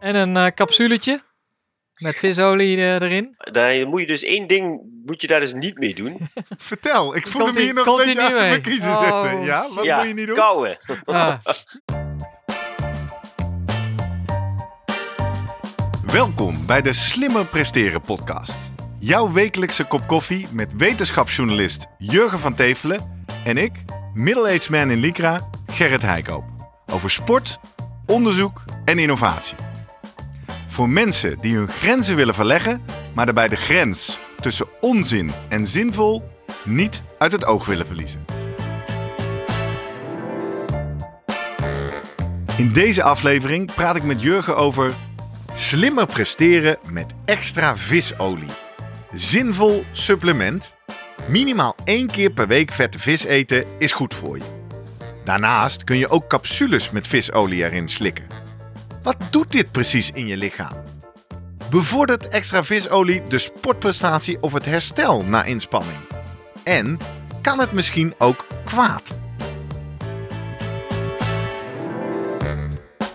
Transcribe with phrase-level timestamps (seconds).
[0.00, 1.22] En een eh, capsuletje
[1.96, 3.34] met visolie eh, erin.
[3.38, 6.28] Dan moet je dus één ding moet je daar dus niet mee doen.
[6.58, 9.02] Vertel, ik voel hem hier ie- nog een beetje achter mijn kiezen Oh.
[9.22, 9.44] zitten.
[9.44, 10.36] Ja, wat ja, moet je niet doen?
[10.36, 10.78] Kouwen.
[11.04, 11.34] Ah,
[16.02, 18.72] Welkom bij de Slimmer Presteren podcast.
[18.98, 23.72] Jouw wekelijkse kop koffie met wetenschapsjournalist Jurgen van Tevelen en ik,
[24.14, 26.44] middle-aged man in Lycra, Gerrit Heikoop.
[26.92, 27.58] Over sport,
[28.06, 29.56] onderzoek en innovatie.
[30.70, 32.82] Voor mensen die hun grenzen willen verleggen,
[33.14, 36.28] maar daarbij de grens tussen onzin en zinvol
[36.64, 38.24] niet uit het oog willen verliezen.
[42.56, 44.94] In deze aflevering praat ik met Jurgen over
[45.54, 48.50] slimmer presteren met extra visolie.
[49.12, 50.74] Zinvol supplement.
[51.28, 54.44] Minimaal één keer per week vette vis eten is goed voor je.
[55.24, 58.39] Daarnaast kun je ook capsules met visolie erin slikken.
[59.02, 60.76] Wat doet dit precies in je lichaam?
[61.70, 65.98] Bevordert extra visolie de sportprestatie of het herstel na inspanning?
[66.64, 66.98] En
[67.42, 69.18] kan het misschien ook kwaad?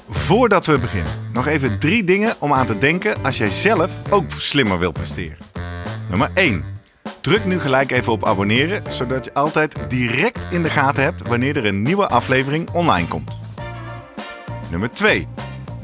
[0.07, 4.31] Voordat we beginnen, nog even drie dingen om aan te denken als jij zelf ook
[4.31, 5.37] slimmer wilt presteren.
[6.09, 6.63] Nummer 1.
[7.21, 11.57] Druk nu gelijk even op abonneren, zodat je altijd direct in de gaten hebt wanneer
[11.57, 13.39] er een nieuwe aflevering online komt.
[14.69, 15.27] Nummer 2.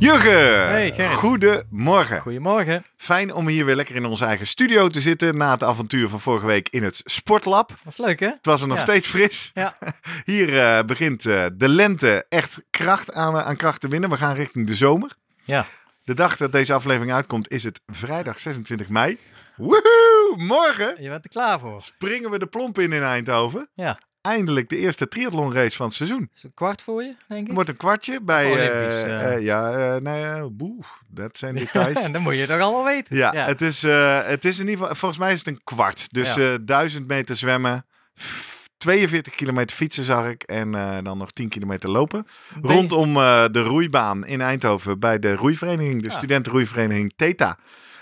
[0.00, 0.66] Jurgen!
[0.68, 1.16] Hey, Gerrit.
[1.18, 2.20] Goedemorgen.
[2.20, 2.84] goedemorgen.
[2.96, 6.20] Fijn om hier weer lekker in onze eigen studio te zitten na het avontuur van
[6.20, 7.72] vorige week in het Sportlab.
[7.84, 8.26] Was leuk hè?
[8.26, 8.82] Het was er nog Ja.
[8.82, 9.50] steeds fris.
[9.54, 9.76] Ja.
[10.24, 14.10] Hier eh, begint eh, de lente echt kracht aan, aan kracht te winnen.
[14.10, 15.10] We gaan richting de zomer.
[15.44, 15.66] Ja.
[16.04, 19.18] De dag dat deze aflevering uitkomt is het vrijdag 26 mei.
[19.56, 20.34] Woehoe!
[20.36, 21.80] Morgen Je bent er klaar voor.
[21.82, 23.68] springen we de plomp in in Eindhoven.
[23.74, 23.98] Ja.
[24.22, 26.22] Eindelijk de eerste triathlonrace van het seizoen.
[26.22, 27.48] Is het een kwart voor je, denk ik?
[27.48, 28.44] Er wordt een kwartje bij...
[28.44, 29.32] Eh, Olympisch, eh.
[29.34, 32.12] eh, ja, eh, nou ja, boe, dat zijn details.
[32.12, 33.16] Dan moet je toch allemaal weten.
[33.16, 36.06] Ja, Het, is, het is in ieder geval, volgens mij is het een kwart.
[36.12, 36.52] Dus Ja.
[36.52, 37.86] eh 1000 meter zwemmen,
[38.20, 40.70] f- 42 kilometer fietsen zag ik en
[41.04, 42.26] dan nog 10 kilometer lopen.
[42.62, 43.14] Rondom
[43.52, 46.16] de roeibaan in Eindhoven bij de roeivereniging, de Ja.
[46.16, 47.58] studentenroeivereniging TETA.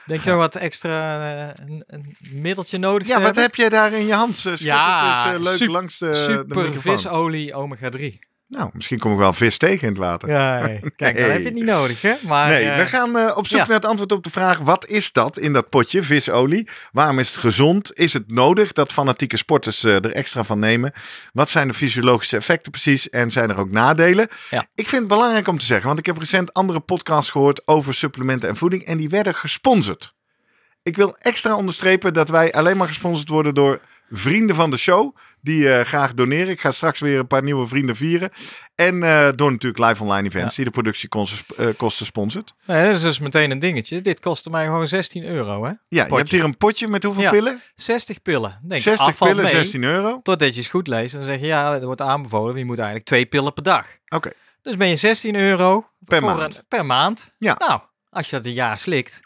[0.09, 3.43] Denk je nog wat extra eh, een, een middeltje nodig Ja, wat hebben?
[3.43, 4.39] heb jij daar in je hand?
[4.39, 6.93] Schud Ja, het eens eh, leuk sup- langs de, de Super microfoon.
[6.99, 8.19] visolie omega 3.
[8.49, 10.29] Nou, misschien kom ik wel vis tegen in het water.
[10.29, 11.23] Ja, kijk, dan Nee.
[11.31, 12.15] heb je het niet nodig, hè?
[12.23, 13.67] Maar, Nee, eh, we gaan eh, op zoek ja.
[13.67, 16.69] naar het antwoord op de vraag: wat is dat in dat potje visolie?
[16.93, 17.95] Waarom is het gezond?
[17.99, 20.93] Is het nodig dat fanatieke sporters eh, er extra van nemen?
[21.33, 23.11] Wat zijn de fysiologische effecten precies?
[23.11, 24.29] En zijn er ook nadelen?
[24.51, 24.67] Ja.
[24.75, 27.95] Ik vind het belangrijk om te zeggen, want ik heb recent andere podcasts gehoord over
[27.95, 30.15] supplementen en voeding en die werden gesponsord.
[30.83, 33.81] Ik wil extra onderstrepen dat wij alleen maar gesponsord worden door
[34.11, 35.17] vrienden van de show.
[35.41, 36.49] Die eh, graag doneren.
[36.49, 38.31] Ik ga straks weer een paar nieuwe vrienden vieren.
[38.75, 42.55] En eh, door natuurlijk live online events die de productiekosten eh, kosten sponsort.
[42.65, 44.01] Nee, dat is dus meteen een dingetje.
[44.01, 45.71] Dit kostte mij gewoon 16 euro, hè?
[45.89, 47.31] Ja, je hebt hier een potje met hoeveel Ja.
[47.31, 47.61] pillen?
[47.77, 48.61] 60 pillen.
[48.63, 50.21] Denk, 60 afvalt pillen, mee, 16 euro.
[50.23, 52.57] Totdat je eens goed leest en dan zeg je, ja, er wordt aanbevolen.
[52.59, 53.87] Je moet eigenlijk twee pillen per dag.
[54.09, 54.31] Oké.
[54.63, 56.57] Dus ben je 16 euro Per maand.
[56.57, 57.31] Een, per maand.
[57.39, 57.55] Ja.
[57.59, 59.21] Nou, als je dat een jaar slikt,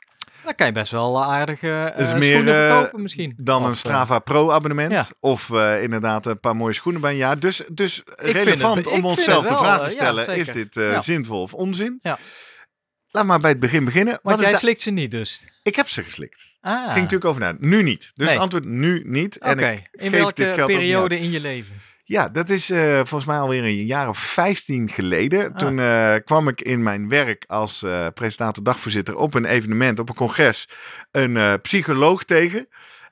[0.44, 3.34] dan kan je best wel aardige uh, is meer, schoenen eh, verkopen misschien.
[3.36, 4.92] Dan Of, een eh, Strava Pro abonnement.
[4.92, 5.06] ja.
[5.20, 7.38] Of eh, inderdaad een paar mooie schoenen bij een jaar.
[7.38, 10.36] Dus, dus vind relevant het- om onszelf de vraag eh, te stellen.
[10.36, 11.00] is dit eh, Ja.
[11.02, 11.98] zinvol of onzin?
[12.02, 12.18] Ja.
[13.10, 14.18] Laat maar bij het begin beginnen.
[14.22, 15.44] Want Wat jij slikt ze niet dus.
[15.62, 16.50] Ik heb ze geslikt.
[16.60, 17.54] Ah, Ging natuurlijk over na.
[17.58, 18.00] Nu niet.
[18.00, 18.28] Dus Nee.
[18.28, 19.36] het antwoord nu niet.
[19.40, 19.50] oké.
[19.50, 21.80] En ik In geef welke periode in je leven?
[22.12, 25.52] Ja, dat is eh, volgens mij alweer een jaar of 15 geleden.
[25.52, 25.58] Ah.
[25.58, 30.08] Toen eh, kwam ik in mijn werk als eh, presentator dagvoorzitter op een evenement, op
[30.08, 30.68] een congres,
[31.10, 32.68] een psycholoog tegen.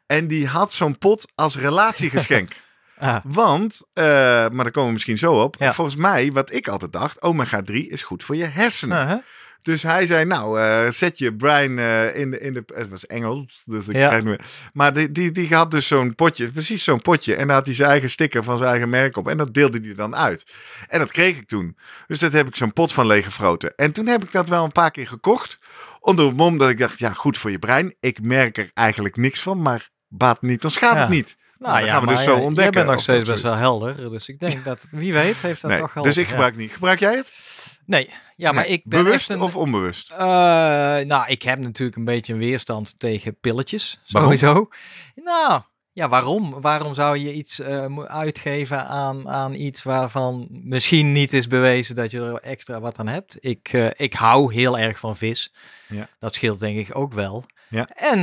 [0.07, 2.53] En die had zo'n pot als relatiegeschenk.
[3.01, 5.57] Ah, Want, maar daar komen we misschien zo op.
[5.59, 5.73] Ja.
[5.73, 9.25] Volgens mij, wat ik altijd dacht, omega 3 is goed voor je hersenen.
[9.63, 12.63] Dus hij zei, nou, eh, zet je brein eh, in, de, in de...
[12.75, 14.07] Het was Engels, dus ik Ja.
[14.09, 14.37] krijg nu...
[14.73, 17.35] Maar die, die, die had dus zo'n potje, precies zo'n potje.
[17.35, 19.29] En daar had hij zijn eigen sticker van zijn eigen merk op.
[19.29, 20.55] En dat deelde hij dan uit.
[20.89, 21.77] En dat kreeg ik toen.
[22.07, 23.73] Dus dat heb ik zo'n pot van leeggefroten.
[23.77, 25.59] En toen heb ik dat wel een paar keer gekocht.
[26.01, 27.95] Onder het mom dat ik dacht, ja, goed voor je brein.
[28.01, 31.01] Ik merk er eigenlijk niks van, maar baat niet, dan schaadt Ja.
[31.01, 31.37] het niet.
[31.59, 34.11] Nou, ja, gaan we dus zo ontdekken Jij bent nog steeds best wel helder.
[34.11, 36.03] Dus ik denk dat, wie weet, heeft dat Nee, toch wel.
[36.03, 36.73] dus ik gebruik niet.
[36.73, 37.50] Gebruik jij het?
[37.87, 40.11] Nee, ja, maar Nee, ik ben Bewust een, of onbewust?
[40.11, 44.01] Eh, nou, ik heb natuurlijk een beetje een weerstand tegen pilletjes.
[44.09, 44.37] Waarom?
[44.37, 44.69] Sowieso.
[45.15, 45.61] Nou,
[45.93, 46.61] ja, waarom?
[46.61, 52.11] Waarom zou je iets eh, uitgeven aan, aan iets waarvan misschien niet is bewezen dat
[52.11, 53.37] je er extra wat aan hebt?
[53.41, 55.53] Ik, eh, ik hou heel erg van vis.
[55.89, 56.09] Ja.
[56.19, 57.45] Dat scheelt denk ik ook wel.
[57.69, 57.89] Ja.
[57.89, 58.23] En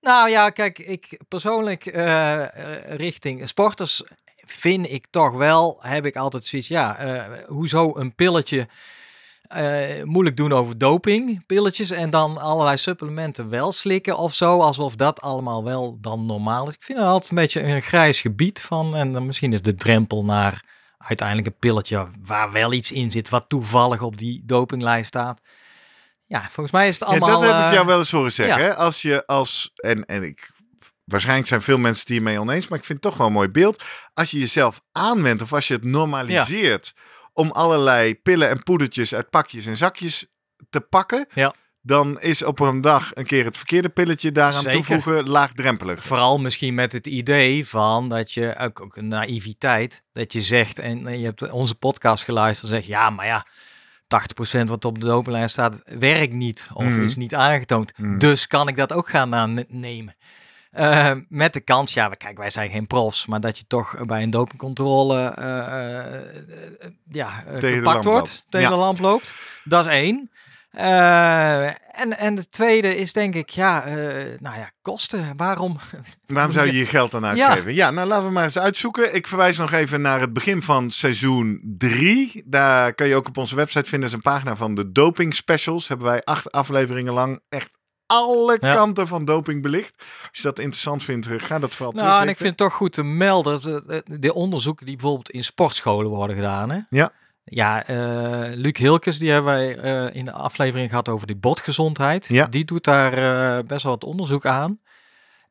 [0.00, 1.84] nou ja, kijk, ik persoonlijk
[2.86, 4.02] richting sporters
[4.46, 8.68] vind ik toch wel, heb ik altijd zoiets, ja, eh, hoezo een pilletje
[9.42, 14.96] eh, moeilijk doen over doping, pilletjes en dan allerlei supplementen wel slikken of zo, alsof
[14.96, 16.74] dat allemaal wel dan normaal is.
[16.74, 19.74] Ik vind het altijd een beetje een grijs gebied van en dan misschien is de
[19.74, 20.62] drempel naar
[20.98, 25.40] uiteindelijk een pilletje waar wel iets in zit wat toevallig op die dopinglijst staat.
[26.24, 27.28] Ja, volgens mij is het allemaal...
[27.28, 28.58] ja, dat heb ik eh, jou wel eens horen zeggen.
[28.58, 28.64] ja.
[28.64, 28.74] Hè?
[28.74, 30.50] Als je als, en, en ik,
[31.10, 33.48] waarschijnlijk zijn veel mensen het hiermee oneens, maar ik vind het toch wel een mooi
[33.48, 33.84] beeld.
[34.14, 36.94] Als je jezelf aanwendt of als je het normaliseert
[37.32, 40.26] om allerlei pillen en poedertjes uit pakjes en zakjes
[40.70, 41.54] te pakken, Ja.
[41.82, 44.72] dan is op een dag een keer het verkeerde pilletje daaraan Zeker.
[44.72, 46.04] toevoegen laagdrempelig.
[46.04, 50.78] Vooral misschien met het idee van dat je ook, ook een naïviteit, dat je zegt,
[50.78, 53.46] en je hebt onze podcast geluisterd, zeg ja, maar ja,
[54.06, 57.02] 80% wat op de dopinglijst staat, werkt niet of Mhm.
[57.02, 57.92] is niet aangetoond.
[57.98, 58.18] Mhm.
[58.18, 60.16] Dus kan ik dat ook gaan aannemen.
[60.76, 64.22] Eh, met de kans, ja, kijk, wij zijn geen profs, maar dat je toch bij
[64.22, 68.44] een dopingcontrole eh, eh, eh, ja, Tegen gepakt wordt, loopt.
[68.48, 68.74] tegen Ja.
[68.74, 69.34] de lamp loopt.
[69.64, 70.30] Dat is één.
[70.70, 73.84] En, en de tweede is denk ik, ja,
[74.38, 75.32] nou ja, kosten.
[75.36, 75.76] Waarom?
[76.26, 77.74] Waarom zou je je geld dan uitgeven?
[77.74, 77.90] Ja.
[77.90, 79.14] nou laten we maar eens uitzoeken.
[79.14, 82.42] Ik verwijs nog even naar het begin van seizoen 3.
[82.46, 84.00] Daar kan je ook op onze website vinden.
[84.10, 85.88] Dat is een pagina van de doping specials.
[85.88, 87.70] Hebben wij acht afleveringen lang echt
[88.06, 88.74] alle Ja.
[88.74, 89.94] kanten van doping belicht.
[89.98, 92.72] Als je dat interessant vindt, eh, ga dat vooral Nou, en ik vind het toch
[92.72, 96.70] goed te melden, dat, eh, de onderzoeken die bijvoorbeeld in sportscholen worden gedaan.
[96.70, 96.78] Hè?
[96.88, 97.12] Ja.
[97.44, 102.26] Ja, eh Luc Hilkes, die hebben wij eh, in de aflevering gehad over die botgezondheid.
[102.26, 102.46] Ja.
[102.46, 104.80] Die doet daar eh, best wel wat onderzoek aan.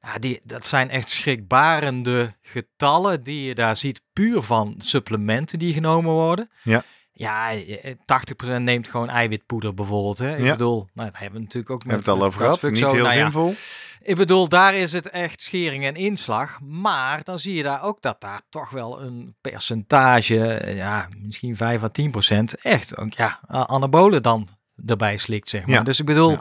[0.01, 5.73] Ja, die, dat zijn echt schrikbarende getallen die je daar ziet, puur van supplementen die
[5.73, 6.49] genomen worden.
[6.63, 6.83] Ja.
[7.17, 10.17] Ja, eh, 80% neemt gewoon eiwitpoeder bijvoorbeeld.
[10.17, 10.35] Hè?
[10.37, 10.51] Ik Ja.
[10.51, 12.61] bedoel, nou, daar hebben we natuurlijk ook We met, het al over gehad.
[12.61, 12.91] Niet zo.
[12.93, 13.53] heel Nou ja, zinvol.
[14.01, 16.59] ik bedoel, daar is het echt schering en inslag.
[16.61, 21.55] Maar dan zie je daar ook dat daar toch wel een percentage, eh, ja, misschien
[21.55, 24.47] 5 à 10 procent, echt ook, ja, anabolen dan
[24.85, 25.75] erbij slikt, zeg maar.
[25.75, 25.83] Ja.
[25.83, 26.37] Dus ik bedoel,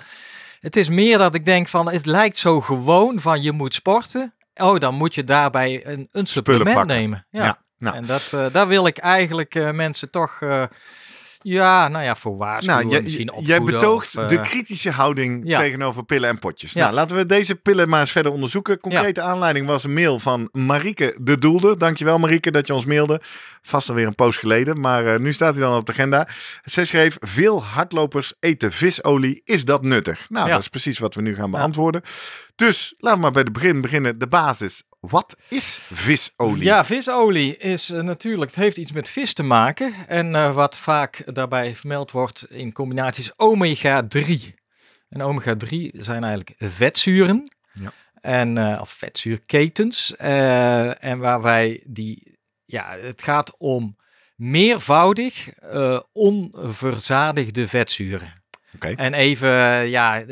[0.60, 4.34] het is meer dat ik denk van, het lijkt zo gewoon van je moet sporten.
[4.54, 7.26] Oh, dan moet je daarbij een, een supplement nemen.
[7.30, 7.58] Ja.
[7.78, 7.96] Nou.
[7.96, 10.62] En dat, eh, daar wil ik eigenlijk eh, mensen toch, eh,
[11.42, 12.88] ja, nou ja, voor waarschuwen.
[12.88, 15.58] Nou, jij, jij betoogt of, de kritische houding ja.
[15.58, 16.72] tegenover pillen en potjes.
[16.72, 16.80] Ja.
[16.80, 18.80] Nou, laten we deze pillen maar eens verder onderzoeken.
[18.80, 21.78] Concrete aanleiding was een mail van Marieke de Doelder.
[21.78, 23.20] Dankjewel Marieke dat je ons mailde.
[23.62, 26.28] Vast alweer een poos geleden, maar nu staat hij dan op de agenda.
[26.62, 29.40] Zij schreef, veel hardlopers eten visolie.
[29.44, 30.26] Is dat nuttig?
[30.28, 32.02] Nou, dat is precies wat we nu gaan beantwoorden.
[32.56, 34.18] Dus laten we maar bij het begin beginnen.
[34.18, 34.82] De basis.
[35.08, 36.64] Wat is visolie?
[36.64, 39.94] Ja, visolie is eh, natuurlijk, het heeft iets met vis te maken.
[40.06, 44.54] En eh, wat vaak daarbij vermeld wordt in combinaties omega-3.
[45.08, 47.52] En omega-3 zijn eigenlijk vetzuren.
[47.72, 47.92] Ja.
[48.20, 50.16] En, eh, of vetzuurketens.
[50.16, 53.96] En waar wij die, ja, het gaat om
[54.36, 55.48] meervoudig
[56.12, 58.42] onverzadigde vetzuren.
[58.74, 58.88] Oké.
[58.88, 59.50] En even,
[59.88, 60.24] ja,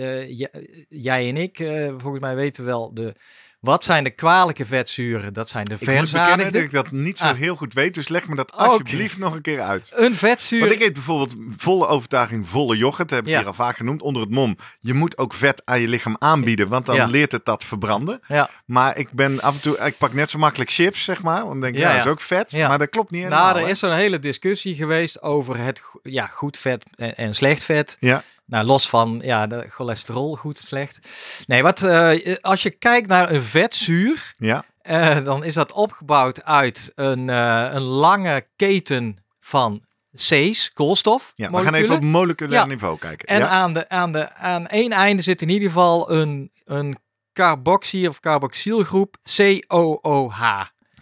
[0.88, 1.56] jij en ik,
[1.96, 3.14] volgens mij weten wel de.
[3.62, 5.32] Wat zijn de kwalijke vetzuren?
[5.32, 6.50] Dat zijn de Ik verzadigde.
[6.52, 7.36] dat ik dat niet zo Ah.
[7.36, 7.94] heel goed weet.
[7.94, 9.92] Dus leg me dat alsjeblieft nog een keer uit.
[9.94, 10.60] Een vetzuur.
[10.60, 13.10] Want ik eet bijvoorbeeld volle overtuiging volle yoghurt.
[13.10, 13.38] Heb ik Ja.
[13.38, 14.02] hier al vaak genoemd.
[14.02, 14.56] Onder het mom.
[14.81, 16.69] Je moet ook vet aan je lichaam aanbieden.
[16.69, 17.06] Want dan Ja.
[17.06, 18.20] leert het dat verbranden.
[18.28, 18.50] Ja.
[18.66, 19.78] Maar ik ben af en toe...
[19.78, 21.38] Ik pak net zo makkelijk chips, zeg maar.
[21.40, 22.52] Want dan denk ik, Ja, dat is ook vet.
[22.52, 23.44] Maar dat klopt niet helemaal.
[23.44, 23.70] Nou, er hè?
[23.70, 27.96] is zo'n hele discussie geweest over het ja, goed vet en, en slecht vet.
[28.00, 28.22] Ja.
[28.44, 30.99] Nou, los van ja, de cholesterol, goed slecht.
[31.46, 34.65] Nee, wat, eh, als je kijkt naar een vetzuur, Ja.
[34.81, 39.82] eh, dan is dat opgebouwd uit een, eh, een lange keten van
[40.17, 41.32] C's, koolstof.
[41.34, 41.51] ja.
[41.51, 42.67] We gaan even op moleculair Ja.
[42.67, 43.29] niveau kijken.
[43.29, 43.49] En ja.
[43.49, 46.99] aan, de, aan, de, aan één einde zit in ieder geval een, een
[47.32, 50.39] carboxy- of carboxylgroep COOH.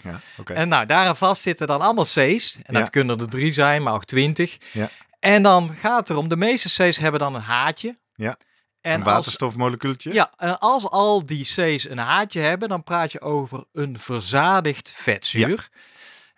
[0.03, 0.21] ja.
[0.39, 0.53] Oké.
[0.53, 2.59] En nou, daaraan vast zitten dan allemaal C's.
[2.63, 4.57] En dat kunnen er drie zijn, maar ook twintig.
[4.73, 4.89] Ja.
[5.21, 7.97] En dan gaat het erom, de meeste C's hebben dan een haatje.
[8.15, 8.37] Ja.
[8.81, 10.13] En een als, waterstofmolecuultje.
[10.13, 14.91] ja, en als al die C's een haatje hebben, dan praat je over een verzadigd
[14.91, 15.69] vetzuur.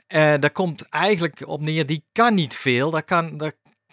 [0.07, 2.91] Eh daar komt eigenlijk op neer, die kan niet veel.
[2.91, 3.53] Daar kan, daar,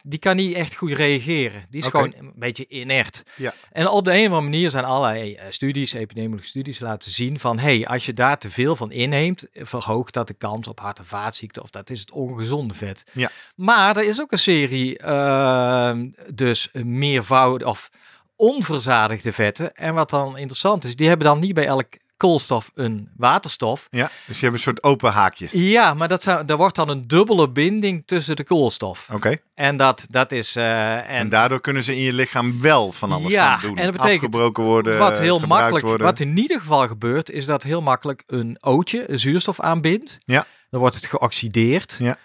[0.09, 1.65] die kan niet echt goed reageren.
[1.69, 3.23] Die is gewoon een beetje inert.
[3.35, 3.53] Ja.
[3.71, 7.39] En op de een of andere manier zijn allerlei eh, studies, epidemiologische studies, laten zien
[7.39, 10.99] van, hey, als je daar te veel van inneemt, verhoogt dat de kans op hart-
[10.99, 13.03] en vaatziekten, of dat is het ongezonde vet.
[13.13, 13.29] Ja.
[13.55, 15.97] Maar er is ook een serie, eh,
[16.33, 17.89] dus meervoud of
[18.35, 19.73] onverzadigde vetten.
[19.73, 21.87] En wat dan interessant is, die hebben dan niet bij elk
[22.19, 23.87] koolstof een waterstof.
[23.91, 25.51] Ja, dus je hebt een soort open haakjes.
[25.51, 29.07] Ja, maar dat zou, daar wordt dan een dubbele binding tussen de koolstof.
[29.13, 29.37] Oké.
[29.55, 30.55] En dat, dat is.
[30.55, 33.77] eh, En, en daardoor kunnen ze in je lichaam wel van alles Ja, gaan doen.
[33.77, 36.05] en dat betekent Afgebroken worden, wat heel makkelijk, worden.
[36.05, 40.17] wat in ieder geval gebeurt, is dat heel makkelijk een ootje, een zuurstof aanbindt.
[40.25, 40.45] Ja.
[40.69, 41.95] Dan wordt het geoxideerd.
[41.99, 42.17] Ja.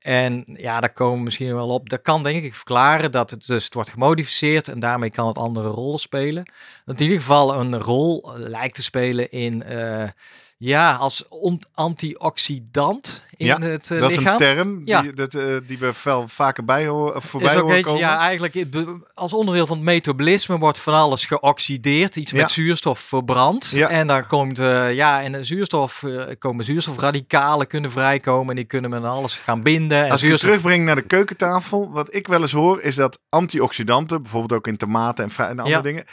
[0.00, 1.88] En ja, daar komen we misschien wel op.
[1.88, 5.38] Dat kan denk ik verklaren dat het dus het wordt gemodificeerd en daarmee kan het
[5.38, 6.44] andere rollen spelen.
[6.84, 10.08] Dat in ieder geval een rol eh, lijkt te spelen in, eh,
[10.62, 11.24] ja, als
[11.74, 14.32] antioxidant in Ja, het eh, dat is lichaam.
[14.32, 15.02] een term Ja.
[15.02, 17.92] die, dat, eh, die we veel vaker bij horen, of voorbij is ook horen eentje,
[17.92, 18.06] komen.
[18.08, 18.64] ja, eigenlijk
[19.14, 22.36] als onderdeel van het metabolisme wordt van alles geoxideerd, iets Ja.
[22.40, 23.72] met zuurstof verbrand.
[23.88, 28.64] En dan komt, eh, ja, en de zuurstof, eh, komen zuurstofradicalen kunnen vrijkomen en die
[28.64, 30.04] kunnen met alles gaan binden.
[30.04, 32.94] En Als ik het zuurstof, terugbreng naar de keukentafel, wat ik wel eens hoor, is
[32.94, 36.04] dat antioxidanten, bijvoorbeeld ook in tomaten en, andere dingen,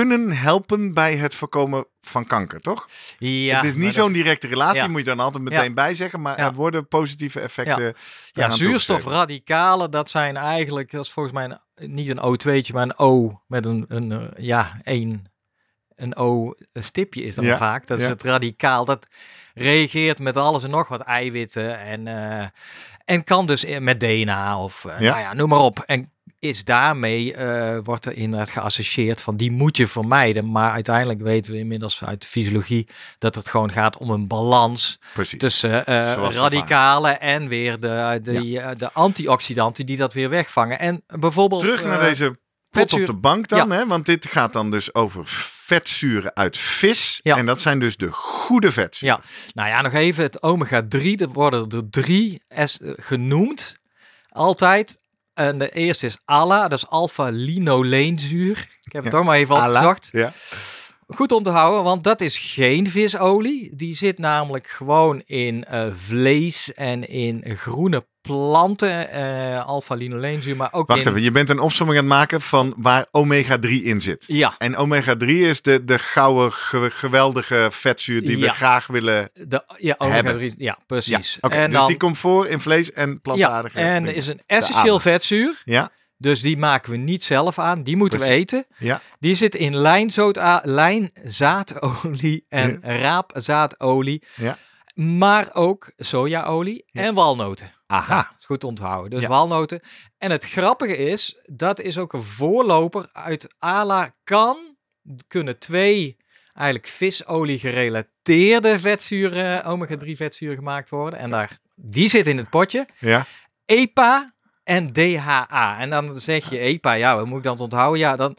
[0.00, 2.88] kunnen helpen bij het voorkomen van kanker, toch?
[3.18, 4.88] ja, het is niet zo'n directe relatie, Ja.
[4.88, 7.94] moet je dan altijd meteen bij zeggen, maar er worden positieve effecten.
[8.32, 12.98] Ja, zuurstofradicalen, dat zijn eigenlijk, dat is volgens mij een, niet een O2'tje, maar een
[12.98, 15.24] O met een, een eh, ja, één,
[15.94, 17.86] een O-stipje is dan Ja, vaak.
[17.86, 18.84] Dat is het radicaal.
[18.84, 19.06] Dat
[19.54, 22.46] reageert met alles en nog wat eiwitten en, eh,
[23.04, 25.10] en kan dus in- met DNA of eh, Ja.
[25.10, 25.78] nou ja, noem maar op.
[25.86, 26.12] En
[26.44, 30.50] is daarmee, eh, wordt er inderdaad geassocieerd van die moet je vermijden.
[30.50, 34.98] Maar uiteindelijk weten we inmiddels uit de fysiologie dat het gewoon gaat om een balans
[35.12, 35.38] Precies.
[35.38, 40.78] tussen zo radicalen en weer de, de, eh, de antioxidanten die dat weer wegvangen.
[40.78, 41.60] En bijvoorbeeld...
[41.60, 42.38] Terug naar deze
[42.70, 43.86] pot op de bank dan, hè?
[43.86, 45.22] want dit gaat dan dus over
[45.64, 47.20] vetzuren uit vis.
[47.22, 47.36] Ja.
[47.36, 49.16] En dat zijn dus de goede vetzuren.
[49.16, 51.20] Ja, nou ja, nog even het omega-3.
[51.20, 52.42] Er worden er drie
[52.96, 53.76] genoemd.
[54.28, 54.98] Altijd.
[55.34, 58.58] En de eerste is ALA, dat is alpha-linoleenzuur.
[58.82, 59.18] Ik heb het Ja.
[59.18, 59.78] toch maar even Ala.
[59.78, 60.08] opgezocht.
[60.12, 60.32] Ja.
[61.06, 63.76] Goed om te houden, want dat is geen visolie.
[63.76, 69.10] Die zit namelijk gewoon in eh, vlees en in groene planten.
[69.10, 71.08] eh alpha-linoleenzuur, maar ook Wacht in...
[71.08, 74.24] even, je bent een opzomming aan het maken van waar omega-3 in zit.
[74.26, 78.46] Ja, En omega-3 is de, de gouden, ge- geweldige vetzuur die Ja.
[78.46, 79.30] we graag willen.
[79.32, 80.56] de, ja omega-3.
[80.56, 81.38] Ja, precies.
[81.40, 83.78] En dus dan, die komt voor in vlees en ja, plantaardige.
[83.78, 84.16] en dingen.
[84.16, 85.62] is een essentieel vetzuur.
[85.64, 87.82] Ja, Dus die maken we niet zelf aan.
[87.82, 88.66] Die moeten we eten.
[88.78, 89.00] ja.
[89.18, 89.76] Die zit in
[90.64, 94.22] lijnzaadolie en raapzaadolie.
[94.34, 94.58] Ja.
[94.94, 97.02] Maar ook sojaolie Ja.
[97.02, 97.72] en walnoten.
[97.86, 98.16] Aha.
[98.16, 99.10] Dat is goed onthouden.
[99.10, 99.28] Dus Ja.
[99.28, 99.80] walnoten.
[100.18, 104.56] En het grappige is, dat is ook een voorloper uit ALA kan,
[105.28, 106.16] kunnen twee
[106.54, 111.18] eigenlijk visolie gerelateerde vetzuren, omega-3 vetzuren gemaakt worden.
[111.18, 112.86] En daar, die zit in het potje.
[112.98, 113.26] Ja.
[113.64, 114.33] EPA
[114.64, 115.78] en DHA.
[115.78, 118.00] En dan zeg je EPA, ja, wat moet ik dan onthouden?
[118.00, 118.30] Ja, dan,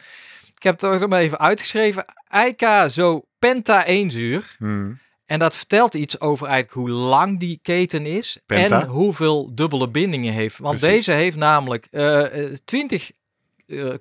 [0.55, 2.05] ik heb het toch maar even uitgeschreven.
[2.27, 4.55] Eicazopenta-eenzuur.
[4.57, 4.99] Hmm.
[5.25, 8.81] En dat vertelt iets over eigenlijk hoe lang die keten is Penta.
[8.81, 10.57] en hoeveel dubbele bindingen heeft.
[10.57, 10.95] Want Precies.
[10.95, 13.17] deze heeft namelijk eh, eh, 20 eh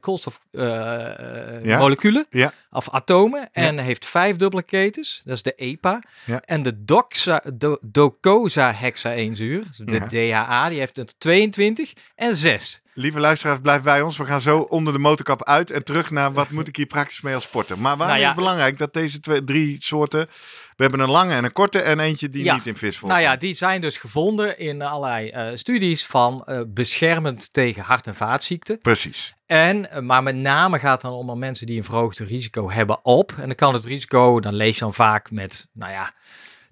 [0.00, 1.78] koolstofmoleculen Ja.
[1.78, 2.52] moleculen Ja.
[2.71, 5.23] of atomen en heeft vijf dubbele ketens.
[5.25, 6.02] Dat is de EPA.
[6.44, 12.80] En de doxa, do, docosahexaeenzuur, dus de DHA, die heeft er 22 en 6.
[12.96, 14.16] Lieve luisteraars, blijf bij ons.
[14.16, 17.20] We gaan zo onder de motorkap uit en terug naar wat moet ik hier praktisch
[17.20, 17.78] mee als sporter.
[17.78, 18.22] Maar waarom Nou ja.
[18.22, 20.28] is het belangrijk dat deze twee, drie soorten...
[20.76, 22.54] We hebben een lange en een korte en eentje die Ja.
[22.54, 23.12] niet in vis voorkomt.
[23.20, 28.06] Nou ja, die zijn dus gevonden in allerlei eh, studies van eh, beschermend tegen hart-
[28.06, 28.78] en vaatziekten.
[28.80, 29.34] Precies.
[29.46, 33.04] En, eh, maar met name gaat het dan om mensen die een verhoogd risico hebben
[33.04, 33.32] op.
[33.38, 36.12] En dan kan het risico, dan lees je dan vaak met, nou ja,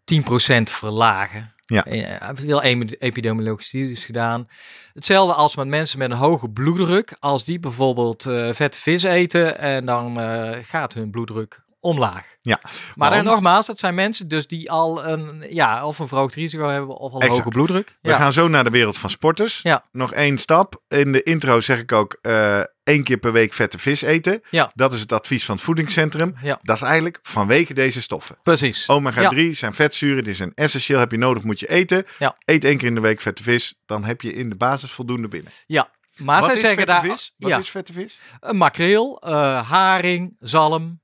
[0.04, 1.51] 10% verlagen.
[1.64, 1.84] Ja.
[1.84, 4.48] Eh, veel emi- epidemiologische studies gedaan.
[4.92, 7.16] Hetzelfde als met mensen met een hoge bloeddruk.
[7.18, 12.24] Als die bijvoorbeeld eh vette vis eten en dan eh, gaat hun bloeddruk omlaag.
[12.40, 12.60] Ja.
[12.94, 16.66] Maar Want- nogmaals, dat zijn mensen dus die al een, ja, of een verhoogd risico
[16.68, 17.98] hebben of al een hoge bloeddruk.
[18.00, 18.16] We Ja.
[18.16, 19.60] gaan zo naar de wereld van sporters.
[19.62, 19.84] Ja.
[19.92, 20.82] Nog één stap.
[20.88, 24.40] In de intro zeg ik ook eh, één keer per week vette vis eten.
[24.50, 24.70] Ja.
[24.74, 26.34] Dat is het advies van het voedingscentrum.
[26.42, 26.58] Ja.
[26.62, 28.36] Dat is eigenlijk vanwege deze stoffen.
[28.42, 28.86] Precies.
[28.90, 30.98] Omega-3 zijn vetzuren, die zijn essentieel.
[30.98, 32.06] Heb je nodig, moet je eten.
[32.18, 32.36] Ja.
[32.44, 33.74] Eet één keer in de week vette vis.
[33.86, 35.52] Dan heb je in de basis voldoende binnen.
[35.66, 35.88] Ja.
[36.16, 37.32] Maar Wat zij is zeggen vette daar vis?
[37.36, 38.20] Wat ja, is vette vis?
[38.40, 41.00] een makreel, eh, haring, zalm,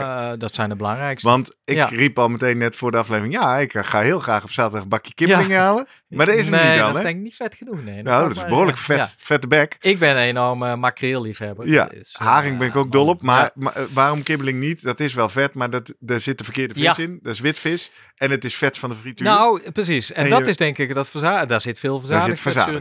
[0.00, 1.28] Eh, dat zijn de belangrijkste.
[1.28, 1.86] Want ik Ja.
[1.86, 4.88] riep al meteen net voor de aflevering, ja, ik ga heel graag op zaterdag een
[4.88, 5.86] bakje kippeling halen.
[6.08, 7.02] Maar dat is hem nee, niet dan, dat hè?
[7.02, 7.82] denk ik niet vet genoeg.
[7.84, 8.96] Nee, Nou, kan dat is behoorlijk vet.
[8.96, 9.10] Ja.
[9.18, 9.76] Vette bek.
[9.80, 11.68] Ik ben een enorme makreelliefhebber.
[11.68, 13.22] Ja, Dus, eh, haring ben ik ook dol op.
[13.22, 14.82] Maar, maar, eh, waarom kibbeling niet?
[14.82, 17.18] Dat is wel vet, maar dat, daar zit de verkeerde vis in.
[17.22, 17.90] Dat is witvis.
[18.22, 19.26] En het is vet van de frituur.
[19.26, 20.12] Nou, precies.
[20.12, 21.48] En, En dat je- is denk ik dat verzadigd.
[21.48, 22.28] Daar zit veel verzadigd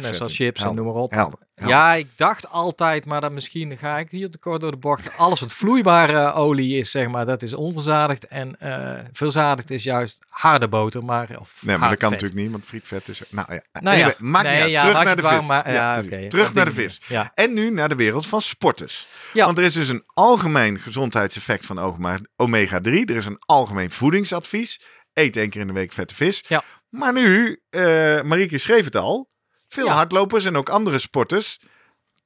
[0.05, 1.11] in, zoals chips en noem maar op.
[1.11, 1.39] Helder.
[1.55, 1.75] helder.
[1.75, 5.17] Ja, ik dacht altijd, maar dan misschien ga ik hier te kort door de bocht.
[5.17, 8.27] Alles wat vloeibare olie is, zeg maar, dat is onverzadigd.
[8.27, 12.21] En eh verzadigd is juist harde boter, maar of Nee, maar dat kan vet.
[12.21, 13.21] natuurlijk niet, want frietvet is...
[13.29, 14.71] Nou ja, Nou ja, anyway, maakt nee, niet uit.
[14.71, 15.45] ja, Terug naar de vis.
[15.47, 17.01] maar- ja, Terug naar de vis.
[17.33, 19.07] En nu naar de wereld van sporters.
[19.33, 19.45] Ja.
[19.45, 22.91] Want er is dus een algemeen gezondheidseffect van oma- omega-3.
[23.09, 24.81] Er is een algemeen voedingsadvies.
[25.13, 26.43] Eet één keer in de week vette vis.
[26.47, 26.63] Ja.
[26.89, 29.29] Maar nu, eh Marieke schreef het al.
[29.67, 29.93] Veel Ja.
[29.93, 31.59] hardlopers en ook andere sporters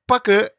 [0.05, 0.51] pakken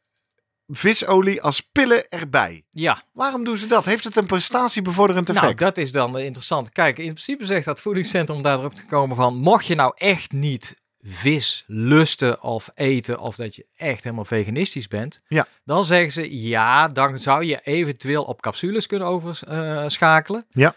[0.69, 2.65] visolie als pillen erbij.
[2.71, 3.85] ja, Waarom doen ze dat?
[3.85, 5.45] Heeft het een prestatiebevorderend effect?
[5.45, 6.71] nou, dat is dan interessant.
[6.71, 10.77] Kijk, in principe zegt dat voedingscentrum daarop te komen van, mocht je nou echt niet
[11.01, 15.47] vis lusten of eten of dat je echt helemaal veganistisch bent, Ja.
[15.65, 20.47] dan zeggen ze ja, dan zou je eventueel op capsules kunnen overschakelen.
[20.51, 20.75] Ja.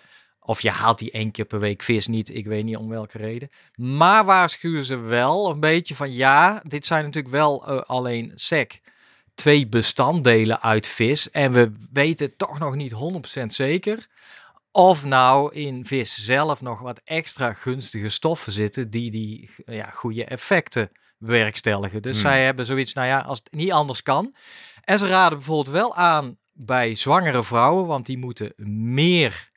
[0.50, 3.18] Of je haalt die één keer per week vis niet, ik weet niet om welke
[3.18, 3.50] reden.
[3.76, 8.80] Maar waarschuwen ze wel een beetje van ja, dit zijn natuurlijk wel eh, alleen sec
[9.36, 11.32] twee bestanddelen uit vis.
[11.32, 12.94] En we weten toch nog niet
[13.42, 14.08] 100% zeker
[14.72, 20.26] of nou in vis zelf nog wat extra gunstige stoffen zitten die die ja, goede
[20.26, 22.02] effecten bewerkstelligen.
[22.02, 22.22] Dus Hmm.
[22.22, 24.36] zij hebben zoiets, nou ja, als het niet anders kan.
[24.84, 28.54] En ze raden bijvoorbeeld wel aan bij zwangere vrouwen, want die moeten
[28.92, 29.48] meer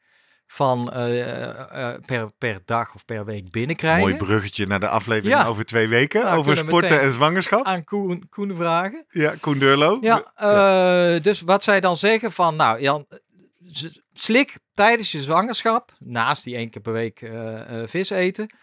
[0.52, 4.00] van eh, eh, per, per dag of per week binnenkrijgen.
[4.00, 5.46] Mooi bruggetje naar de aflevering Ja.
[5.46, 6.32] over twee weken.
[6.32, 7.64] Over we sporten en zwangerschap.
[7.64, 9.04] Aan Koen, Koen vragen.
[9.08, 9.98] Ja, Koen Deurlo.
[10.00, 13.06] Ja, eh, dus wat zij dan zeggen van, nou Jan,
[14.12, 18.54] slik tijdens je zwangerschap, naast die één keer per week eh, eh, vis eten,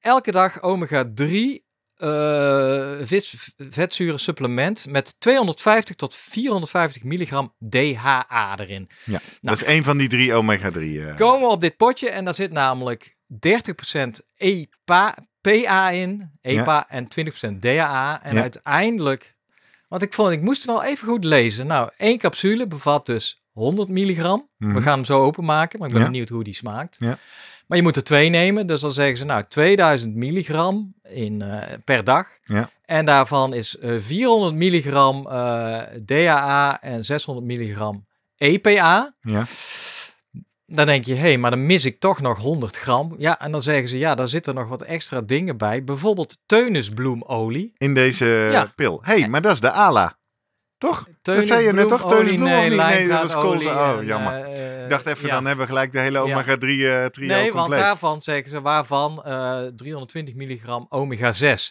[0.00, 1.58] elke dag omega-3 eh
[3.06, 8.88] vis, vetzuren supplement met 250 tot 450 milligram DHA erin.
[9.04, 10.76] Ja, dat is één van die drie omega-3.
[10.78, 11.14] eh.
[11.16, 13.36] Komen we op dit potje en daar zit namelijk 30%
[14.36, 18.22] EPA PA in, EPA en 20% DHA.
[18.22, 18.40] En Ja.
[18.40, 19.34] uiteindelijk,
[19.88, 21.66] want ik vond, ik moest wel even goed lezen.
[21.66, 24.48] Nou, één capsule bevat dus 100 milligram.
[24.58, 24.74] Mhm.
[24.74, 26.10] We gaan hem zo openmaken, maar ik ben Ja.
[26.10, 26.96] benieuwd hoe die smaakt.
[26.98, 27.18] Ja.
[27.68, 31.62] Maar je moet er twee nemen, dus dan zeggen ze nou 2000 milligram in, eh,
[31.84, 32.26] per dag.
[32.44, 32.70] Ja.
[32.84, 39.14] En daarvan is eh, 400 milligram eh, DHA en 600 milligram EPA.
[39.20, 39.46] Ja.
[40.66, 43.14] Dan denk je, hé, hey, maar dan mis ik toch nog 100 gram.
[43.18, 45.84] Ja, en dan zeggen ze, ja, daar zitten nog wat extra dingen bij.
[45.84, 47.72] Bijvoorbeeld teunisbloemolie.
[47.76, 48.72] In deze Ja.
[48.76, 49.00] pil.
[49.02, 50.17] hey, maar dat is de ALA.
[50.78, 51.06] Toch?
[51.22, 52.22] Teunisbloemolie, zei je net toch?
[52.24, 52.38] Niet?
[52.78, 53.94] Nee, dat was koolzaad.
[53.94, 54.32] Oh, en, jammer.
[54.44, 55.34] eh, Ik dacht even, ja.
[55.34, 57.80] dan hebben we gelijk de hele omega-3 eh trio Nee, want compleet.
[57.80, 61.70] daarvan zeggen ze waarvan eh 320 milligram omega-6.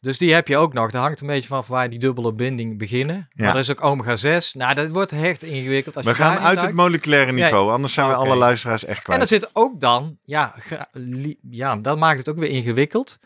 [0.00, 0.90] Dus die heb je ook nog.
[0.90, 3.16] Dat hangt een beetje vanaf waar die dubbele binding beginnen.
[3.16, 3.44] Ja.
[3.44, 4.52] Maar er is ook omega-6.
[4.52, 5.96] Nou, dat wordt echt ingewikkeld.
[5.96, 8.96] Als we je gaan uit het moleculaire Ja, niveau, anders zijn we alle luisteraars echt
[8.98, 9.20] En kwijt.
[9.20, 10.54] er zit ook dan, ja,
[11.50, 13.18] ja dat maakt het ook weer ingewikkeld,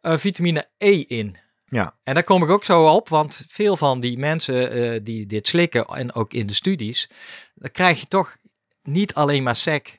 [0.00, 1.36] eh, vitamine E in.
[1.66, 1.96] Ja.
[2.02, 5.48] En daar kom ik ook zo op, want veel van die mensen eh, die dit
[5.48, 7.10] slikken, en ook in de studies,
[7.54, 8.36] dan krijg je toch
[8.82, 9.98] niet alleen maar sec,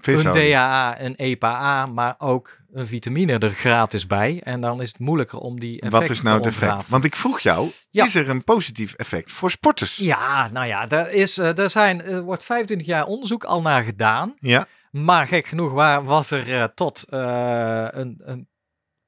[0.00, 0.32] een.
[0.32, 4.40] DHA, een EPA, maar ook een vitamine er gratis bij.
[4.44, 6.88] En dan is het moeilijker om die effecten Wat is nou het te effect?
[6.88, 8.04] Want ik vroeg jou, Ja.
[8.06, 9.96] is er een positief effect voor sporters?
[9.96, 13.82] Ja, nou ja, daar, is, eh, daar zijn, er wordt 25 jaar onderzoek al naar
[13.82, 14.34] gedaan.
[14.40, 14.66] Ja?
[14.90, 18.48] Maar gek genoeg waar, was er eh, tot een, een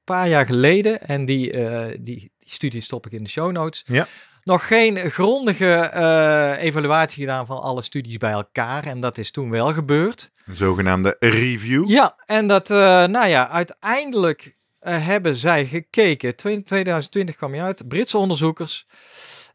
[0.03, 3.81] paar jaar geleden, en die, eh, die, die studie stop ik in de show notes,
[3.85, 4.07] Ja.
[4.43, 8.85] nog geen grondige eh, evaluatie gedaan van alle studies bij elkaar.
[8.85, 10.31] En dat is toen wel gebeurd.
[10.45, 11.89] Een zogenaamde review.
[11.89, 16.35] Ja, en dat, eh, nou ja, uiteindelijk hebben zij gekeken.
[16.35, 18.87] Twe- 2020 kwam je uit, Britse onderzoekers.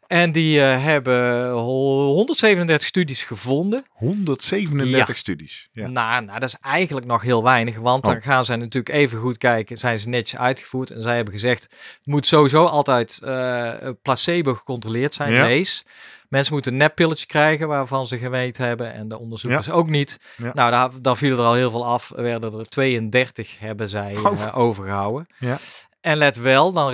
[0.06, 3.84] En die eh, hebben ho- 137 studies gevonden.
[3.92, 5.14] 137 Ja.
[5.14, 5.68] studies.
[5.72, 5.86] Ja.
[5.88, 7.76] Nou, nou, dat is eigenlijk nog heel weinig.
[7.76, 8.12] Want Oh.
[8.12, 9.76] dan gaan zij natuurlijk even goed kijken.
[9.76, 10.90] Zijn ze netjes uitgevoerd.
[10.90, 13.70] En zij hebben gezegd, het moet sowieso altijd eh,
[14.02, 15.32] placebo gecontroleerd zijn.
[15.32, 15.44] Ja.
[15.44, 15.84] Lees.
[16.28, 18.92] Mensen moeten een neppilletje krijgen waarvan ze geweten hebben.
[18.94, 20.18] En de onderzoekers ook niet.
[20.36, 20.50] Ja.
[20.54, 22.10] Nou, daar, daar vielen er al heel veel af.
[22.16, 24.42] Er werden er 32 hebben zij Oh.
[24.42, 25.26] eh, overgehouden.
[25.38, 25.58] Ja.
[26.00, 26.92] En let wel, dan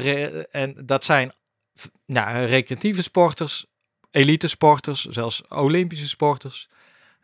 [0.50, 1.32] en dat zijn
[2.06, 3.66] nou, recreatieve sporters,
[4.10, 6.68] elite sporters, zelfs Olympische sporters.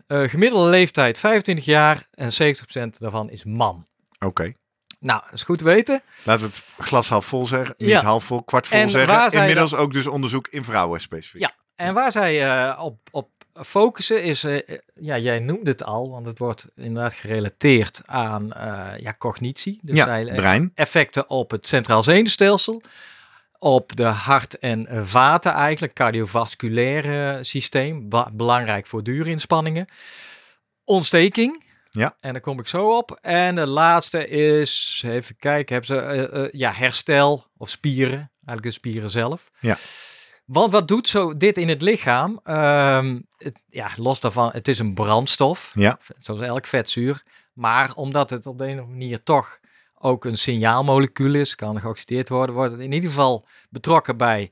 [0.07, 3.87] Eh, gemiddelde leeftijd 25 jaar en 70% daarvan is man.
[4.19, 4.53] Oké.
[5.01, 6.03] Nou, dat is goed te weten.
[6.25, 7.75] Laten we het glas half vol zeggen.
[7.79, 8.03] Niet Ja.
[8.03, 9.33] half vol, kwart vol En zeggen.
[9.41, 11.41] Inmiddels ook dus onderzoek in vrouwen specifiek.
[11.41, 11.53] Ja.
[11.77, 16.27] En waar zij eh, op, op focussen is, eh, ja, jij noemde het al, want
[16.27, 18.47] het wordt inderdaad gerelateerd aan
[18.97, 19.79] ja, cognitie.
[19.83, 20.71] Dus ja, zij- brein.
[20.75, 22.83] effecten op het centraal zenuwstelsel,
[23.59, 29.87] op de hart- en vaten eigenlijk, cardiovasculaire systeem, belangrijk voor duurinspanningen.
[30.85, 31.64] Ontsteking.
[31.90, 32.16] Ja.
[32.21, 33.18] En daar kom ik zo op.
[33.23, 38.62] En de laatste is, even kijken, hebben ze eh, eh, ja, herstel of spieren, eigenlijk
[38.62, 39.51] de spieren zelf.
[39.61, 39.77] Ja.
[40.44, 42.40] Want wat doet zo dit in het lichaam?
[42.44, 45.99] Ehm, het, ja, los daarvan, het is een brandstof, Ja.
[46.18, 47.23] zoals elk vetzuur.
[47.53, 49.59] Maar omdat het op de een of andere manier toch
[49.99, 54.51] ook een signaalmolecuul is, kan geoxideerd worden, wordt het in ieder geval betrokken bij,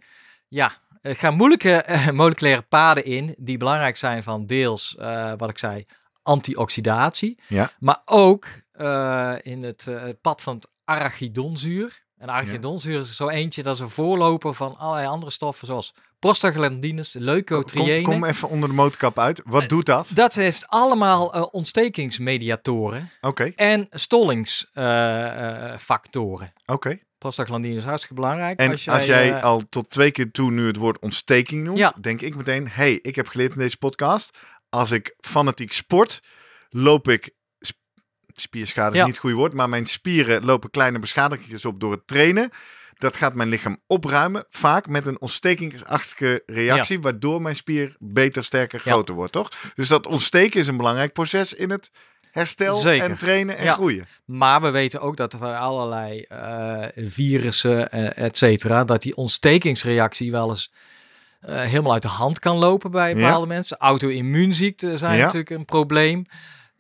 [0.49, 5.51] ja, er gaan moeilijke eh, moleculaire paden in die belangrijk zijn van deels, eh, wat
[5.51, 5.85] ik zei,
[6.23, 7.71] antioxidatie, Ja.
[7.79, 12.05] maar ook eh, in het eh, pad van het arachidonzuur.
[12.18, 17.12] En arachidonzuur is zo eentje, dat is een voorloper van allerlei andere stoffen zoals prostaglandines,
[17.12, 18.02] Kom, leukotriënen.
[18.02, 19.42] kom even onder de motorkap uit.
[19.44, 20.11] Wat doet dat?
[20.14, 26.52] Dat heeft allemaal eh, ontstekingsmediatoren Oké, en stollingsfactoren.
[26.66, 26.98] oké.
[27.18, 28.59] Prostaglandine is hartstikke belangrijk.
[28.59, 31.94] En als jij eh, al tot twee keer toe nu het woord ontsteking noemt, Ja.
[32.00, 36.22] denk ik meteen, hey, ik heb geleerd in deze podcast, als ik fanatiek sport,
[36.70, 37.31] loop ik,
[38.40, 39.05] spierschade is Ja.
[39.05, 42.51] niet het goede woord, maar mijn spieren lopen kleine beschadigingen op door het trainen.
[42.99, 48.81] Dat gaat mijn lichaam opruimen, vaak met een ontstekingsachtige reactie, waardoor mijn spier beter, sterker,
[48.81, 49.51] groter wordt, toch?
[49.75, 51.90] Dus dat ontsteken is een belangrijk proces in het
[52.31, 53.11] herstel Zeker.
[53.11, 53.72] en trainen en Ja.
[53.72, 54.07] groeien.
[54.25, 59.16] Maar we weten ook dat er van allerlei eh, virussen, eh et cetera, dat die
[59.16, 60.72] ontstekingsreactie wel eens
[61.40, 63.14] eh, helemaal uit de hand kan lopen bij Ja.
[63.14, 63.77] bepaalde mensen.
[63.77, 65.25] Auto-immuunziekten zijn Ja.
[65.25, 66.27] natuurlijk een probleem.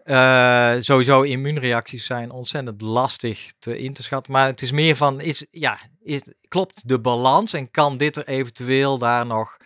[0.06, 4.32] Eh, sowieso immuunreacties zijn ontzettend lastig te in te schatten.
[4.32, 8.28] Maar het is meer van, is, ja, is, klopt de balans en kan dit er
[8.28, 9.56] eventueel daar nog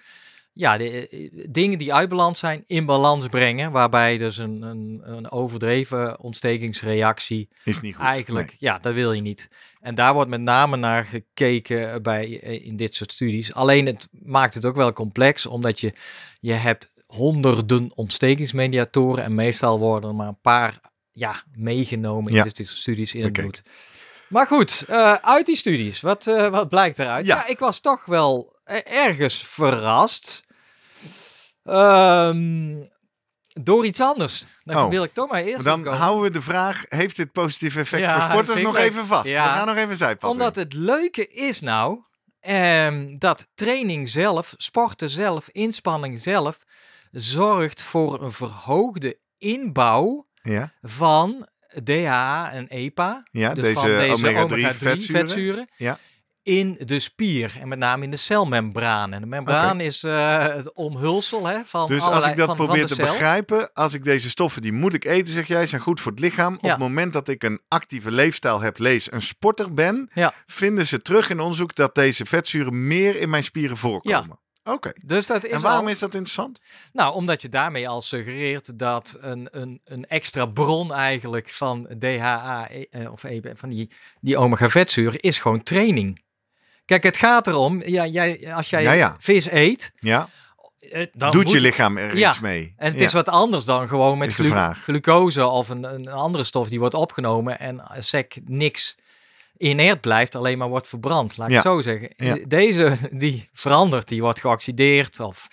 [0.52, 3.72] ja, de, eh, dingen die uit balans zijn in balans brengen.
[3.72, 8.04] Waarbij dus een, een, een overdreven ontstekingsreactie Is niet goed.
[8.04, 8.56] eigenlijk, Nee.
[8.58, 9.48] ja, dat wil je niet.
[9.80, 13.54] En daar wordt met name naar gekeken bij, eh, in dit soort studies.
[13.54, 15.92] Alleen het maakt het ook wel complex, omdat je,
[16.40, 20.80] je hebt honderden ontstekingsmediatoren en meestal worden er maar een paar
[21.12, 22.44] ja, meegenomen Ja.
[22.44, 23.62] in soort studies in het bloed.
[24.28, 27.26] Maar goed, eh, uit die studies, wat, eh, wat blijkt eruit?
[27.26, 27.36] Ja.
[27.36, 27.46] Ja.
[27.46, 30.44] ik was toch wel ergens verrast.
[31.64, 32.76] Ehm,
[33.52, 34.44] door iets anders.
[34.64, 34.90] Dan Oh.
[34.90, 38.02] wil ik toch maar eerst Maar dan houden we de vraag, heeft dit positief effect
[38.02, 39.28] Ja, voor sporters nog even vast?
[39.28, 39.52] Ja.
[39.52, 40.62] We gaan nog even zijpad Omdat in.
[40.62, 41.98] het leuke is nou
[42.40, 46.64] ehm, dat training zelf, sporten zelf, inspanning zelf,
[47.10, 51.48] zorgt voor een verhoogde inbouw Ja, van
[51.84, 53.22] DHA en EPA.
[53.30, 54.98] ja dus deze, van deze omega-3 omega-3 vetzuren.
[55.28, 55.68] vetzuren.
[55.76, 55.98] Ja.
[56.42, 59.12] In de spier en met name in de celmembraan.
[59.12, 62.86] En de membraan is eh, het omhulsel hè, van Dus als ik dat van, probeer
[62.86, 66.10] te begrijpen, als ik deze stoffen, die moet ik eten, zeg jij, zijn goed voor
[66.10, 66.54] het lichaam.
[66.54, 66.70] Op Ja.
[66.70, 70.34] het moment dat ik een actieve leefstijl heb, lees, een sporter ben, Ja.
[70.46, 74.40] vinden ze terug in onderzoek dat deze vetzuren meer in mijn spieren voorkomen.
[74.64, 74.92] Oké.
[75.04, 76.60] Dus dat is En waarom al- is dat interessant?
[76.92, 82.68] Nou, omdat je daarmee al suggereert dat een, een, een extra bron eigenlijk van DHA
[82.68, 86.22] eh, eh, of EPA, van die, die omega-vetzuren is gewoon training.
[86.84, 89.16] Kijk, het gaat erom, ja, jij, als jij Ja, ja.
[89.18, 90.28] vis eet, Ja,
[90.78, 92.28] eh, dan doet moet- je lichaam er Ja.
[92.28, 92.74] iets mee?
[92.76, 93.06] En het Ja.
[93.06, 96.94] is wat anders dan gewoon met glu- glucose of een, een andere stof die wordt
[96.94, 98.96] opgenomen en sec niks
[99.60, 101.36] inert blijft, alleen maar wordt verbrand.
[101.36, 101.60] Laat ik Ja.
[101.60, 102.10] het zo zeggen.
[102.16, 102.36] Ja.
[102.48, 105.46] Deze die verandert, die wordt geoxideerd of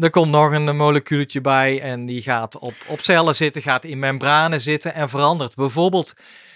[0.00, 3.98] er komt nog een molecuultje bij en die gaat op, op cellen zitten, gaat in
[3.98, 5.54] membranen zitten en verandert.
[5.54, 6.14] Bijvoorbeeld,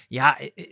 [0.09, 0.65] ja, eh, eh,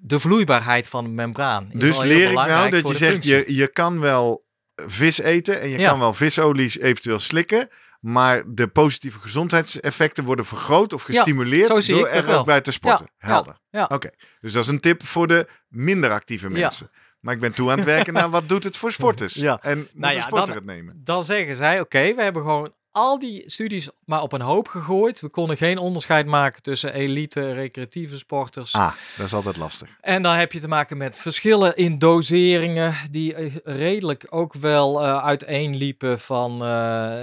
[0.00, 1.70] de vloeibaarheid van de membraan.
[1.72, 3.32] is Dus leer ik nou dat je zegt, functie.
[3.34, 4.44] je, je kan wel
[4.86, 5.88] vis eten en je Ja.
[5.90, 7.68] kan wel visolies eventueel slikken,
[8.00, 13.06] maar de positieve gezondheidseffecten worden vergroot of gestimuleerd door er ook bij te sporten.
[13.18, 13.58] Ja, Helder.
[13.70, 13.84] ja.
[13.92, 16.90] Oké, dus dat is een tip voor de minder actieve mensen.
[17.20, 19.34] Maar ik ben toe aan het werken naar wat doet het voor sporters?
[19.34, 19.58] Ja.
[19.62, 21.00] En moet Nou een ja, sporter dan- het nemen?
[21.04, 25.20] Dan zeggen zij, oké, we hebben gewoon al die studies maar op een hoop gegooid.
[25.20, 28.72] We konden geen onderscheid maken tussen elite, recreatieve sporters.
[28.72, 29.88] Ah, dat is altijd lastig.
[30.00, 35.04] En dan heb je te maken met verschillen in doseringen die eh, redelijk ook wel
[35.04, 36.68] eh uiteenliepen van, eh,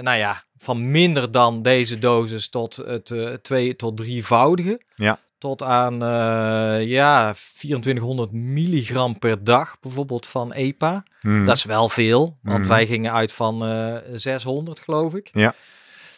[0.00, 4.80] nou ja, van minder dan deze dosis tot het twee tot drievoudige.
[4.94, 5.18] Ja.
[5.44, 11.02] Tot aan eh, ja, 2400 milligram per dag bijvoorbeeld van EPA.
[11.20, 11.44] Hmm.
[11.44, 12.68] Dat is wel veel, want Mhm.
[12.68, 15.30] wij gingen uit van eh 600 geloof ik.
[15.32, 15.54] Ja.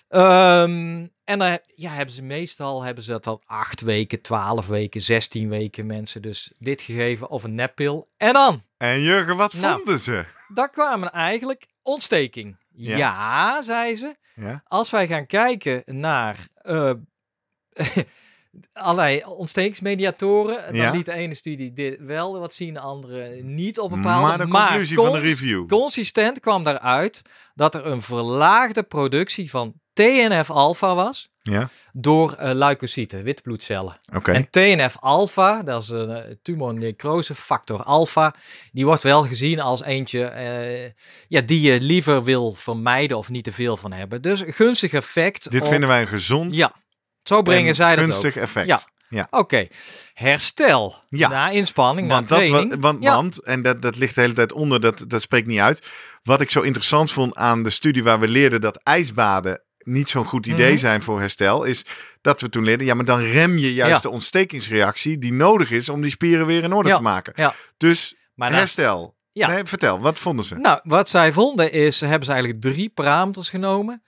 [0.08, 5.00] Ehm, en dan ja, hebben ze meestal hebben ze dat dan 8 weken, 12 weken,
[5.00, 8.08] 16 weken mensen dus dit gegeven of een neppil.
[8.16, 9.76] En dan, En Jurgen, wat Nou.
[9.76, 10.24] vonden ze?
[10.48, 12.56] daar kwamen eigenlijk ontsteking.
[12.68, 13.62] Ja, Ja.
[13.62, 14.14] zei ze.
[14.34, 14.62] Ja.
[14.66, 16.90] Als wij gaan kijken naar eh,
[18.72, 20.90] allerlei ontstekingsmediatoren, dan Ja.
[20.90, 24.26] liet de ene studie dit wel wat zien, de andere niet op bepaalde.
[24.26, 25.68] Maar de conclusie van de review.
[25.68, 27.22] Consistent kwam daaruit
[27.54, 33.98] dat er een verlaagde productie van TNF-alpha was Ja, door eh leukocyten, witbloedcellen.
[34.14, 34.32] oké.
[34.32, 38.34] En TNF-alpha, dat is een eh, tumornecrose factor alpha,
[38.72, 40.90] die wordt wel gezien als eentje eh,
[41.28, 44.22] ja, die je liever wil vermijden of niet te veel van hebben.
[44.22, 45.50] Dus een gunstig effect.
[45.50, 46.72] Dit op- vinden wij een gezond Ja,
[47.28, 48.42] zo brengen en zij dat gunstig ook.
[48.42, 48.66] effect.
[48.66, 48.80] Ja.
[49.08, 49.26] Ja.
[49.30, 49.66] Oké,
[50.14, 51.28] herstel Ja.
[51.28, 52.72] na inspanning, Want, na dat, training.
[52.74, 53.14] wa- want, ja.
[53.14, 55.86] want, en dat, dat ligt de hele tijd onder, dat, dat spreekt niet uit.
[56.22, 60.24] Wat ik zo interessant vond aan de studie waar we leerden dat ijsbaden niet zo'n
[60.24, 60.78] goed idee Mhm.
[60.80, 61.84] zijn voor herstel, is
[62.20, 64.00] dat we toen leerden, ja, maar dan rem je juist Ja.
[64.00, 67.32] de ontstekingsreactie die nodig is om die spieren weer in orde te maken.
[67.36, 67.54] Ja.
[67.76, 69.14] Dus maar herstel.
[69.32, 69.46] Ja.
[69.48, 70.54] Nee, vertel, wat vonden ze?
[70.54, 74.02] Nou, wat zij vonden is, hebben ze eigenlijk drie parameters genomen.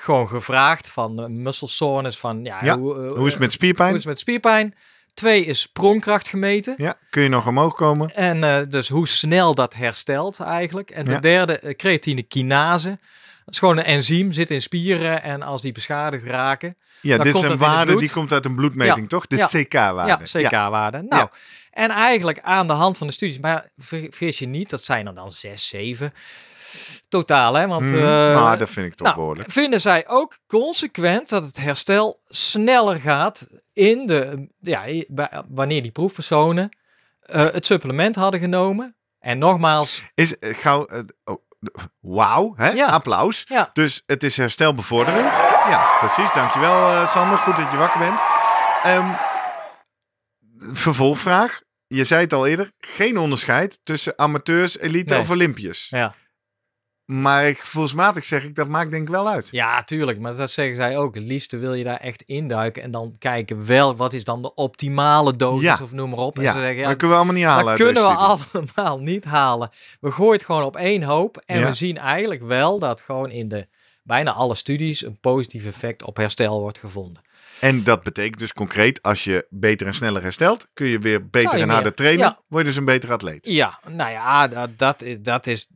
[0.00, 3.52] Gewoon gevraagd van uh, muscle soreness, van ja, Ja, hoe, eh, Hoe is het met
[3.52, 3.88] spierpijn?
[3.88, 4.74] hoe is het met spierpijn?
[5.14, 6.74] Twee is sprongkracht gemeten.
[6.76, 8.14] Ja, kun je nog omhoog komen?
[8.14, 10.90] En eh, dus hoe snel dat herstelt eigenlijk.
[10.90, 11.20] En de Ja.
[11.20, 12.88] derde, eh, creatine kinase.
[13.44, 15.22] Dat is gewoon een enzym, zit in spieren.
[15.22, 18.44] En als die beschadigd raken, Ja, Dan dit komt in het waarden die komt uit
[18.44, 19.26] een bloedmeting, toch?
[19.26, 19.36] De.
[19.36, 20.28] CK-waarde.
[20.32, 21.02] ja, CK-waarde.
[21.08, 21.28] Nou,
[21.70, 25.06] en eigenlijk aan de hand van de studies, maar ver- vergis je niet, dat zijn
[25.06, 26.12] er dan zes, zeven
[27.08, 27.66] totaal, hè?
[27.66, 27.94] Want Mhm.
[27.96, 29.50] eh, maar dat vind ik toch nou, behoorlijk.
[29.50, 35.90] vinden zij ook consequent dat het herstel sneller gaat in de, ja, bij- wanneer die
[35.90, 36.76] proefpersonen
[37.20, 38.96] eh, het supplement hadden genomen.
[39.18, 40.86] En nogmaals, Is eh, gauw.
[41.24, 41.36] oh,
[42.00, 42.70] Wauw, hè?
[42.70, 42.86] Ja.
[42.86, 43.44] applaus.
[43.48, 43.70] Ja.
[43.72, 45.36] Dus het is herstelbevorderend.
[45.68, 46.32] Ja, precies.
[46.32, 47.38] Dankjewel, eh Sander.
[47.38, 48.20] Goed dat je wakker bent.
[48.82, 49.10] Ehm,
[50.72, 51.60] vervolgvraag.
[51.86, 52.72] Je zei het al eerder.
[52.78, 55.22] Geen onderscheid tussen amateurs, elite Nee.
[55.22, 55.86] of Olympiërs.
[55.88, 56.14] ja,
[57.08, 59.48] Maar ik, gevoelsmatig zeg ik, dat maakt denk ik wel uit.
[59.50, 61.14] ja, tuurlijk, maar dat zeggen zij ook.
[61.14, 64.54] Het liefste wil je daar echt induiken en dan kijken wel wat is dan de
[64.54, 65.78] optimale dosis Ja.
[65.82, 66.36] of noem maar op.
[66.36, 67.66] En Ja, ze zeggen, ja, dat kunnen we allemaal niet halen.
[67.66, 68.70] Dat kunnen we studie.
[68.74, 69.70] allemaal niet halen.
[70.00, 71.42] We gooien het gewoon op één hoop.
[71.46, 71.66] En Ja.
[71.66, 73.66] we zien eigenlijk wel dat gewoon in de
[74.02, 77.22] bijna alle studies een positief effect op herstel wordt gevonden.
[77.60, 81.60] En dat betekent dus concreet, als je beter en sneller herstelt, kun je weer beter
[81.60, 82.24] en harder trainen.
[82.24, 82.38] ja.
[82.48, 83.46] Word je dus een beter atleet.
[83.46, 85.66] Ja, nou ja, dat, dat, is, dat is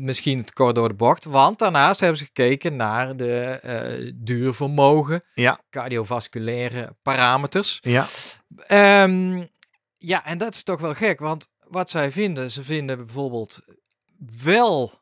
[0.00, 1.24] misschien het kort door de bocht.
[1.24, 5.58] Want daarnaast hebben ze gekeken naar de eh, duurvermogen, Ja.
[5.70, 7.78] cardiovasculaire parameters.
[7.80, 8.06] Ja,
[8.66, 9.44] Ehm,
[9.98, 13.60] ja, en dat is toch wel gek, want wat zij vinden, ze vinden bijvoorbeeld
[14.42, 15.00] wel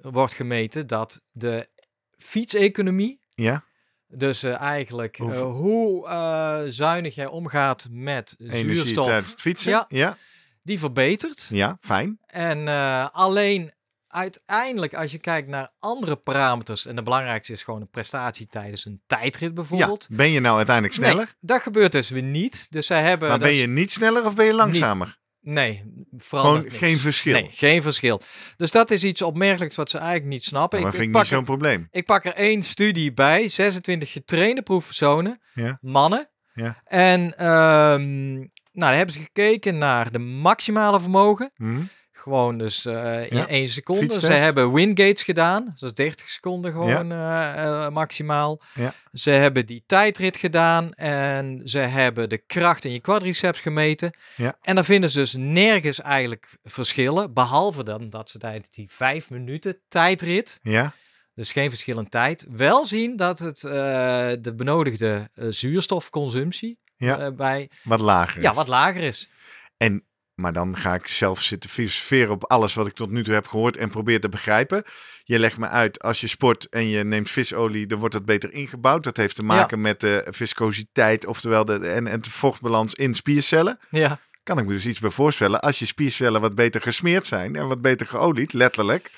[0.00, 1.68] wordt gemeten dat de
[2.16, 3.64] fietseconomie, ja.
[4.06, 9.70] dus eh, eigenlijk eh, hoe zuinig jij omgaat met Energie zuurstof, fietsen.
[9.70, 9.84] Ja.
[9.88, 10.16] ja.
[10.62, 11.46] die verbetert.
[11.48, 12.18] Ja, fijn.
[12.26, 12.68] En
[13.12, 13.72] alleen
[14.16, 18.84] uiteindelijk, als je kijkt naar andere parameters, en de belangrijkste is gewoon de prestatie tijdens
[18.84, 20.06] een tijdrit bijvoorbeeld.
[20.08, 20.16] Ja.
[20.16, 21.34] Ben je nou uiteindelijk Nee, sneller?
[21.40, 22.66] dat gebeurt dus weer niet.
[22.70, 23.28] Dus zij hebben.
[23.28, 25.18] maar ben is- je niet sneller of ben je langzamer?
[25.40, 25.82] Nee,
[26.16, 26.76] vooral Gewoon niks.
[26.76, 27.32] geen verschil.
[27.32, 28.20] Nee, geen verschil.
[28.56, 30.80] Dus dat is iets opmerkelijks wat ze eigenlijk niet snappen.
[30.80, 31.88] maar ik, vind ik niet zo'n probleem.
[31.90, 35.78] ik pak er één studie bij, 26 getrainde proefpersonen, Ja.
[35.80, 36.30] mannen.
[36.54, 36.80] Ja.
[36.84, 41.50] En ehm, nou, daar hebben ze gekeken naar de maximale vermogen.
[41.54, 41.80] Hm?
[42.26, 44.20] Gewoon dus eh, in Ja, één seconde.
[44.20, 45.64] Ze hebben wingates gedaan.
[45.64, 48.60] Dat is 30 seconden gewoon eh, eh, maximaal.
[48.74, 48.94] Ja.
[49.12, 50.92] Ze hebben die tijdrit gedaan.
[50.92, 54.10] En ze hebben de kracht in je quadriceps gemeten.
[54.36, 54.56] Ja.
[54.62, 57.32] En dan vinden ze dus nergens eigenlijk verschillen.
[57.32, 60.94] Behalve dan dat ze tijdens die vijf minuten tijdrit, Ja,
[61.34, 67.30] dus geen verschil in tijd, wel zien dat het de benodigde zuurstofconsumptie Ja.
[67.32, 68.42] bij wat lager.
[68.42, 69.28] ja, wat lager is.
[69.76, 70.04] En,
[70.36, 73.46] maar dan ga ik zelf zitten filosoferen op alles wat ik tot nu toe heb
[73.46, 74.82] gehoord en probeer te begrijpen.
[75.24, 78.52] Je legt me uit, als je sport en je neemt visolie, dan wordt dat beter
[78.52, 79.04] ingebouwd.
[79.04, 83.78] Dat heeft te maken met de viscositeit, oftewel de, en, en de vochtbalans in spiercellen.
[83.90, 85.60] Ja, Kan ik me dus iets bij voorstellen.
[85.60, 89.10] Als je spiercellen wat beter gesmeerd zijn en wat beter geolied, letterlijk,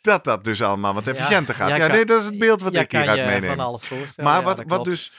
[0.00, 1.68] dat dat dus allemaal wat Ja, efficiënter gaat.
[1.68, 3.56] Ja, kan- nee, dat is het beeld wat ja, ik hieruit meeneem.
[3.56, 3.88] van alles.
[4.16, 5.12] Maar wat, wat dus.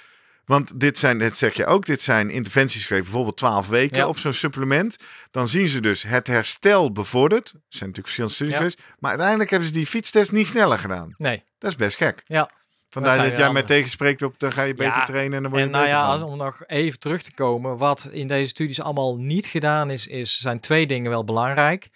[0.48, 4.08] Want dit zijn, dat zeg je ook, dit zijn interventies geweest, bijvoorbeeld 12 weken Ja.
[4.08, 4.96] op zo'n supplement.
[5.32, 7.48] Dan zien ze dus het herstel bevorderd.
[7.50, 8.60] Er zijn natuurlijk verschillende studies Ja.
[8.60, 8.82] geweest.
[9.00, 11.14] Maar uiteindelijk hebben ze die fietstest niet sneller gedaan.
[11.18, 12.22] Nee, Dat is best gek.
[12.26, 12.50] ja.
[12.90, 15.64] Vandaar dat jij mij tegenspreekt op, dan ga je beter Ja, trainen en dan word
[15.64, 18.82] je En nou ja, als- om nog even terug te komen, wat in deze studies
[18.82, 21.90] allemaal niet gedaan is, is zijn twee dingen wel belangrijk.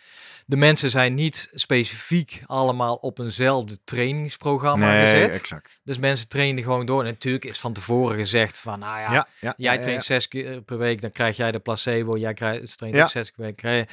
[0.51, 5.35] De mensen zijn niet specifiek allemaal op eenzelfde trainingsprogramma Nee, gezet.
[5.35, 5.79] exact.
[5.83, 6.99] Dus mensen trainen gewoon door.
[6.99, 10.27] En natuurlijk is van tevoren gezegd van, nou ja, Ja, ja, jij ja, traint zes
[10.27, 12.17] keer per week, dan krijg jij de placebo.
[12.17, 13.55] Jij krijgt, traint zes keer per week.
[13.55, 13.85] Krijg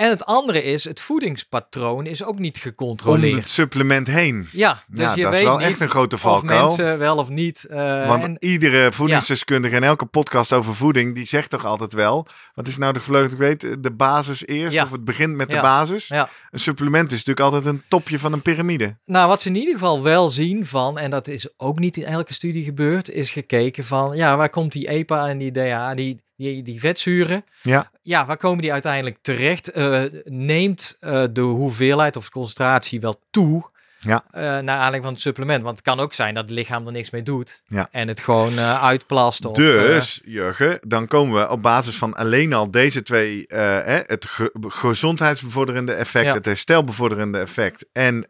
[0.00, 3.34] En het andere is, het voedingspatroon is ook niet Om gecontroleerd.
[3.36, 4.48] het supplement heen.
[4.52, 6.64] Ja, dus ja, je dat weet is wel niet echt een grote of valkuil.
[6.66, 7.64] mensen wel of niet.
[7.64, 12.26] eh, Want en, iedere voedingsdeskundige en elke podcast over voeding, die zegt toch altijd wel,
[12.54, 14.84] wat is nou de gevleugeld, ik weet, de basis eerst, Ja.
[14.84, 16.08] of het begint met de basis.
[16.08, 16.28] ja.
[16.50, 18.96] Een supplement is natuurlijk altijd een topje van een piramide.
[19.04, 22.04] Nou, wat ze in ieder geval wel zien van, en dat is ook niet in
[22.04, 26.20] elke studie gebeurd, is gekeken van, ja, waar komt die EPA en die DHA, die,
[26.40, 27.90] die, die vetzuren, Ja.
[28.02, 29.70] ja, waar komen die uiteindelijk terecht?
[29.70, 34.24] Eh, neemt eh, de hoeveelheid of concentratie wel toe Ja.
[34.30, 35.62] eh, naar aanleiding van het supplement?
[35.62, 37.88] Want het kan ook zijn dat het lichaam er niks mee doet Ja.
[37.90, 39.44] en het gewoon eh, uitplast.
[39.44, 44.00] Of, Dus, Jurgen, dan komen we op basis van alleen al deze twee, eh, hè,
[44.06, 46.32] het ge- gezondheidsbevorderende effect, Ja.
[46.34, 48.26] het herstelbevorderende effect en,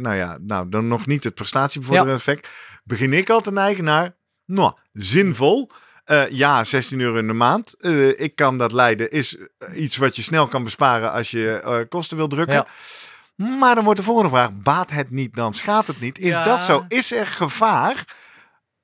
[0.00, 2.48] nou ja, nou, dan nog niet het prestatiebevorderende effect,
[2.84, 4.14] begin ik al te neigen naar,
[4.46, 5.70] nou, zinvol.
[6.10, 7.74] Eh, ja, 16 euro in de maand.
[7.80, 9.10] Eh, ik kan dat leiden.
[9.10, 12.66] Is eh, iets wat je snel kan besparen als je kosten wil drukken.
[13.36, 13.46] Ja.
[13.58, 16.18] Maar dan wordt de volgende vraag: baat het niet, dan schaadt het niet.
[16.18, 16.42] Is Ja.
[16.42, 16.84] dat zo?
[16.88, 18.04] Is er gevaar?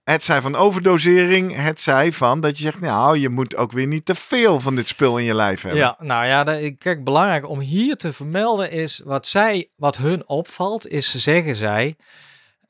[0.04, 3.86] Het zij van overdosering, het zij van dat je zegt, nou, je moet ook weer
[3.86, 5.80] niet te veel van dit spul in je lijf hebben.
[5.80, 10.88] Ja, nou ja, kijk, belangrijk om hier te vermelden is wat zij, wat hun opvalt,
[10.88, 11.96] is zeggen zij.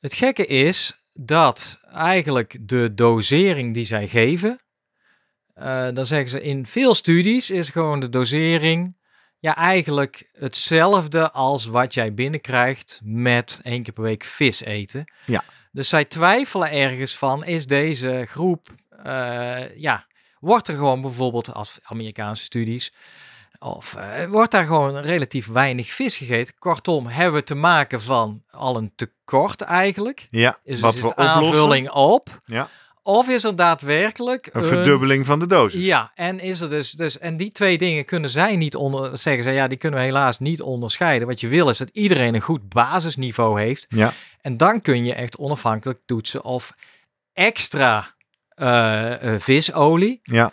[0.01, 4.61] Het gekke is dat eigenlijk de dosering die zij geven,
[5.55, 8.97] eh, dan zeggen ze in veel studies is gewoon de dosering
[9.39, 15.13] ja eigenlijk hetzelfde als wat jij binnenkrijgt met één keer per week vis eten.
[15.25, 15.45] Ja.
[15.73, 18.69] Dus zij twijfelen ergens van, is deze groep,
[19.03, 20.07] eh, ja,
[20.39, 22.93] wordt er gewoon bijvoorbeeld als Amerikaanse studies,
[23.59, 26.55] of eh, wordt daar gewoon relatief weinig vis gegeten.
[26.59, 30.27] Kortom, hebben we te maken van al een tekort eigenlijk?
[30.31, 32.41] Ja, Is wat het we aanvulling op?
[32.45, 32.69] Ja.
[33.03, 35.85] Of is er daadwerkelijk Een verdubbeling van de dosis.
[35.85, 39.45] ja, en is er dus, dus en die twee dingen kunnen zij niet onder zeggen
[39.45, 41.29] ze ja, die kunnen we helaas niet onderscheiden.
[41.29, 44.13] Wat je wil is dat iedereen een goed basisniveau heeft Ja.
[44.41, 46.73] en dan kun je echt onafhankelijk toetsen of
[47.33, 48.15] extra
[48.49, 50.53] eh, eh, visolie, Ja.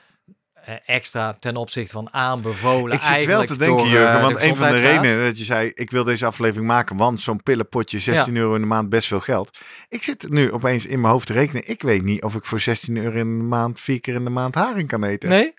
[0.65, 2.95] Eh, extra ten opzichte van aanbevolen.
[2.95, 5.43] Ik zit wel te denken, door, Jurgen, eh, want een van de redenen dat je
[5.43, 9.08] zei, ik wil deze aflevering maken, want zo'n pillenpotje, 16 euro in de maand, best
[9.08, 9.58] veel geld.
[9.89, 11.69] Ik zit nu opeens in mijn hoofd te rekenen.
[11.69, 14.30] Ik weet niet of ik voor 16 euro in de maand, vier keer in de
[14.30, 15.30] maand haring kan eten.
[15.30, 15.54] Nee?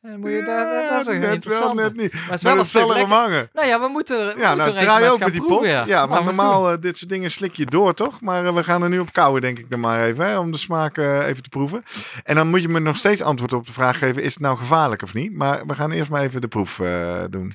[0.00, 2.12] Dan moet je, daar, dat, dat is een net wel, net niet.
[2.12, 3.48] Maar het Maar is wel dat zal hangen.
[3.52, 5.64] Nou ja, we moeten, Ja, moeten nou draai ook met die pot.
[5.64, 8.20] Ja, want we normaal eh, dit soort dingen slik je door, toch?
[8.20, 10.52] Maar eh, we gaan er nu op kouwen, denk ik dan maar even, hè, om
[10.52, 11.82] de smaak eh, even te proeven.
[12.24, 14.56] En dan moet je me nog steeds antwoord op de vraag geven, is het nou
[14.56, 15.32] gevaarlijk of niet?
[15.32, 17.52] Maar we gaan eerst maar even de proef eh, doen.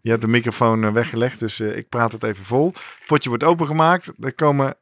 [0.00, 2.66] Je hebt de microfoon weggelegd, dus ik praat het even vol.
[2.74, 4.12] Het potje wordt opengemaakt.
[4.20, 4.74] Er komen...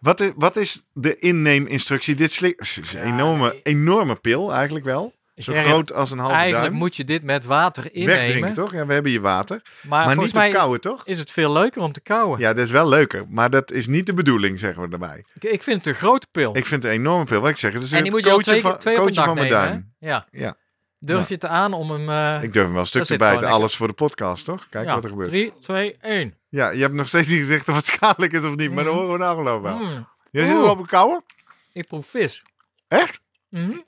[0.00, 2.14] Wat is, wat is de inneeminstructie?
[2.14, 2.60] Dit slik...
[2.60, 5.14] is een enorme, enorme pil, eigenlijk wel.
[5.42, 6.78] Zo groot als een halve Eigenlijk duim.
[6.78, 8.16] moet je dit met water innemen.
[8.16, 8.72] Wegdrinken, toch?
[8.72, 9.62] Ja, we hebben hier water.
[9.88, 11.06] Maar, Maar, niet op kouwen, toch?
[11.06, 12.38] is het veel leuker om te kauwen.
[12.40, 13.24] Ja, dat is wel leuker.
[13.28, 15.24] Maar dat is niet de bedoeling, zeggen we erbij.
[15.40, 16.56] Ik, ik vind het een grote pil.
[16.56, 17.40] Ik vind het een enorme pil.
[17.40, 19.24] Wat ik zeg, het is en een die moet je twee, van, twee een van
[19.24, 19.50] mijn nemen.
[19.50, 19.92] duim.
[19.98, 20.08] hè?
[20.08, 20.26] Ja.
[20.30, 20.54] Ja.
[20.98, 22.08] Durf je het aan om hem...
[22.08, 23.48] eh, Ik durf hem wel een stuk te bijten.
[23.48, 24.66] Alles voor de podcast, toch?
[24.70, 25.28] Kijk ja, wat er gebeurt.
[25.28, 26.34] 3, 2, 1.
[26.48, 28.72] Ja, je hebt nog steeds niet gezegd of het schadelijk is of niet.
[28.72, 28.98] Maar dan Mm.
[29.00, 29.76] horen we nou geloof wel.
[29.76, 30.70] Mm, Jij zit er Oeh.
[30.70, 31.24] op een kouwen?
[31.72, 32.42] ik proef vis.
[32.88, 33.20] Echt?
[33.48, 33.70] Mhm.
[33.70, 33.84] Ik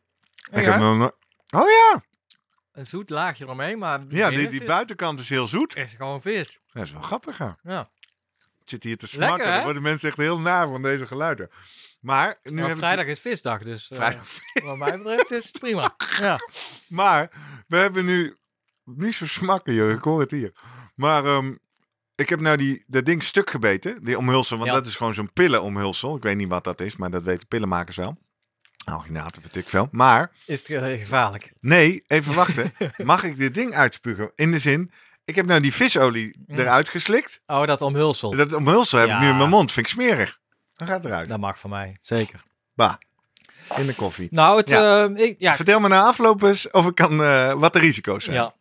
[0.51, 1.11] Ja, heb nog no-
[1.55, 2.03] Oh ja.
[2.73, 5.75] Een zoet laagje eromheen, maar Ja, die, die buitenkant is heel zoet.
[5.75, 6.59] echt gewoon vis.
[6.73, 7.59] Dat is wel grappig, ja.
[7.63, 7.91] Ja.
[8.37, 9.49] Ik zit hier te Lekker, smakken.
[9.49, 9.55] hè?
[9.55, 11.51] Dan worden mensen echt heel naar van deze geluiden.
[12.01, 14.29] Maar nu heb vrijdag is visdag, dus Vrijdag.
[14.65, 15.95] wat mij betreft is het prima.
[16.21, 16.39] Ja.
[16.89, 17.31] Maar
[17.67, 18.37] we hebben nu
[18.85, 19.91] niet zo smakken, joh.
[19.91, 20.53] Ik hoor het hier.
[20.95, 21.55] Maar ehm,
[22.15, 24.05] ik heb nou die, dat ding stuk gebeten.
[24.05, 24.75] Die omhulsel, want Ja.
[24.77, 26.17] dat is gewoon zo'n pillenomhulsel.
[26.17, 28.19] Ik weet niet wat dat is, maar dat weten pillenmakers wel.
[28.85, 29.89] Alginaten, weet ik veel.
[29.91, 31.53] Maar Is het gevaarlijk?
[31.61, 32.73] nee, even wachten.
[33.05, 34.31] Mag ik dit ding uitspugen?
[34.35, 34.93] In de zin,
[35.25, 36.59] ik heb nou die visolie Mm.
[36.59, 37.41] eruit geslikt.
[37.47, 38.37] Oh, dat omhulsel.
[38.37, 39.21] Dat omhulsel heb ik Ja.
[39.21, 39.73] nu in mijn mond.
[39.73, 40.39] Vind ik smerig.
[40.75, 41.29] Dan gaat het eruit.
[41.29, 42.43] Dat mag van mij, zeker.
[42.75, 42.95] Bah,
[43.77, 44.29] in de koffie.
[44.31, 45.05] Nou, het, Ja.
[45.05, 48.25] eh, ik, ja, Vertel me na afloop eens of ik kan, eh, wat de risico's
[48.25, 48.37] zijn.
[48.37, 48.55] ja.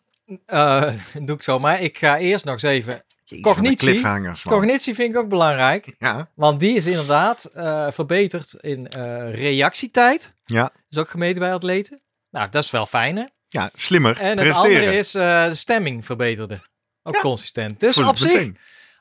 [0.45, 0.93] Eh,
[1.25, 1.81] doe ik zo maar.
[1.81, 3.03] Ik ga eerst nog eens even...
[3.35, 4.93] Jezus, Cognitie.
[4.95, 5.95] vind ik ook belangrijk.
[5.99, 10.35] Ja, Want die is inderdaad eh, verbeterd in eh, reactietijd.
[10.45, 10.71] ja.
[10.89, 12.01] is ook gemeten bij atleten.
[12.29, 13.23] Nou, dat is wel fijn, hè?
[13.47, 16.59] ja, slimmer En het andere is eh, de stemming verbeterde.
[17.03, 17.21] Ook Ja.
[17.21, 17.79] consistent.
[17.79, 18.51] Dus Voel op zich,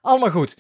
[0.01, 0.57] allemaal goed.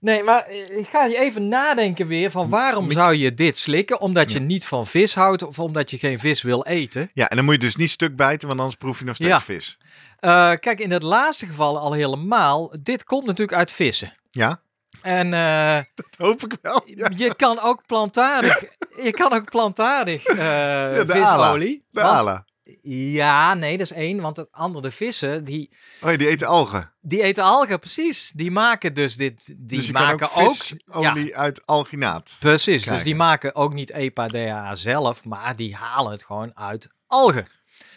[0.00, 4.00] Nee, maar eh, ik ga je even nadenken weer van waarom zou je dit slikken?
[4.00, 7.10] Omdat je niet van vis houdt of omdat je geen vis wil eten?
[7.14, 9.30] Ja, en dan moet je dus niet stuk bijten, want anders proef je nog steeds
[9.30, 9.40] Ja.
[9.40, 9.78] vis.
[10.18, 12.72] Eh, kijk, in het laatste geval al helemaal.
[12.82, 14.12] Dit komt natuurlijk uit vissen.
[14.30, 14.60] Ja,
[15.02, 16.82] En eh, dat hoop ik wel.
[16.84, 18.62] Ja, je kan ook plantaardig,
[19.02, 21.42] je kan ook plantaardig eh de ala.
[21.44, 21.84] visolie.
[21.90, 22.44] de want- ala.
[22.90, 24.20] Ja, nee, dat is één.
[24.20, 25.70] Want het andere, de vissen, die,
[26.02, 26.92] Oh ja, die eten algen.
[27.00, 28.32] die eten algen, precies.
[28.34, 29.54] Die maken dus dit.
[29.58, 30.54] Die dus maken ook ook.
[30.54, 32.36] visolie uit alginaat.
[32.38, 37.46] Precies, dus die maken ook niet EPA-DHA zelf, maar die halen het gewoon uit algen.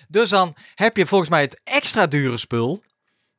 [0.08, 2.84] Dus dan heb je volgens mij het extra dure spul.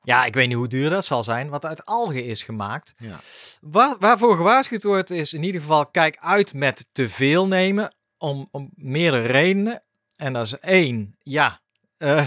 [0.03, 2.94] Ja, ik weet niet hoe duur dat zal zijn, wat uit algen is gemaakt.
[2.98, 3.20] Ja.
[3.61, 8.48] Waar, waarvoor gewaarschuwd wordt is in ieder geval, kijk uit met te veel nemen, om,
[8.50, 9.82] om meerdere redenen.
[10.22, 11.60] En dat is één, ja,
[11.96, 12.26] eh,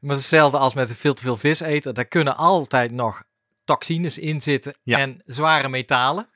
[0.00, 3.22] maar hetzelfde als met veel te veel vis eten, daar kunnen altijd nog
[3.64, 4.98] toxines in zitten Ja.
[4.98, 6.28] en zware metalen.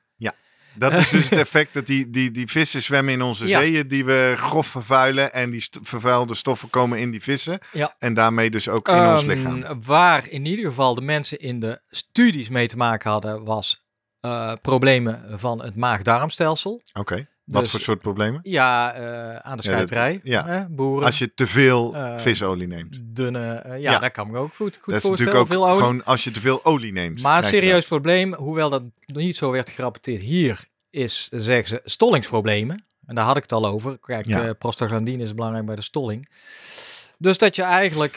[0.75, 3.59] Dat is dus het effect dat die, die, die vissen zwemmen in onze Ja.
[3.59, 5.33] zeeën die we grof vervuilen.
[5.33, 7.59] En die st- vervuilde stoffen komen in die vissen.
[7.71, 7.95] Ja.
[7.99, 9.81] En daarmee dus ook in ons Ehm, lichaam.
[9.81, 13.83] Waar in ieder geval de mensen in de studies mee te maken hadden, was
[14.19, 16.81] eh, problemen van het maag-darmstelsel.
[16.93, 17.27] Oké.
[17.43, 18.39] Wat dus- voor soort problemen?
[18.43, 20.19] Ja, eh, aan de Ja, dat- scheiterij.
[20.23, 20.45] ja.
[20.45, 21.05] hè, boeren.
[21.05, 22.99] Als je te veel Eh, visolie neemt.
[23.03, 23.99] Dunne, eh, ja, Ja.
[23.99, 25.09] dat kan ik me ook goed, goed dat is voorstellen.
[25.33, 27.21] natuurlijk ook veel gewoon als je te veel olie neemt.
[27.21, 32.85] maar een serieus probleem, hoewel dat niet zo werd gerapporteerd hier, is, zeggen ze, stollingsproblemen.
[33.05, 33.99] En daar had ik het al over.
[33.99, 34.53] Kijk, Ja.
[34.53, 36.29] prostaglandine is belangrijk bij de stolling.
[37.17, 38.13] Dus dat je eigenlijk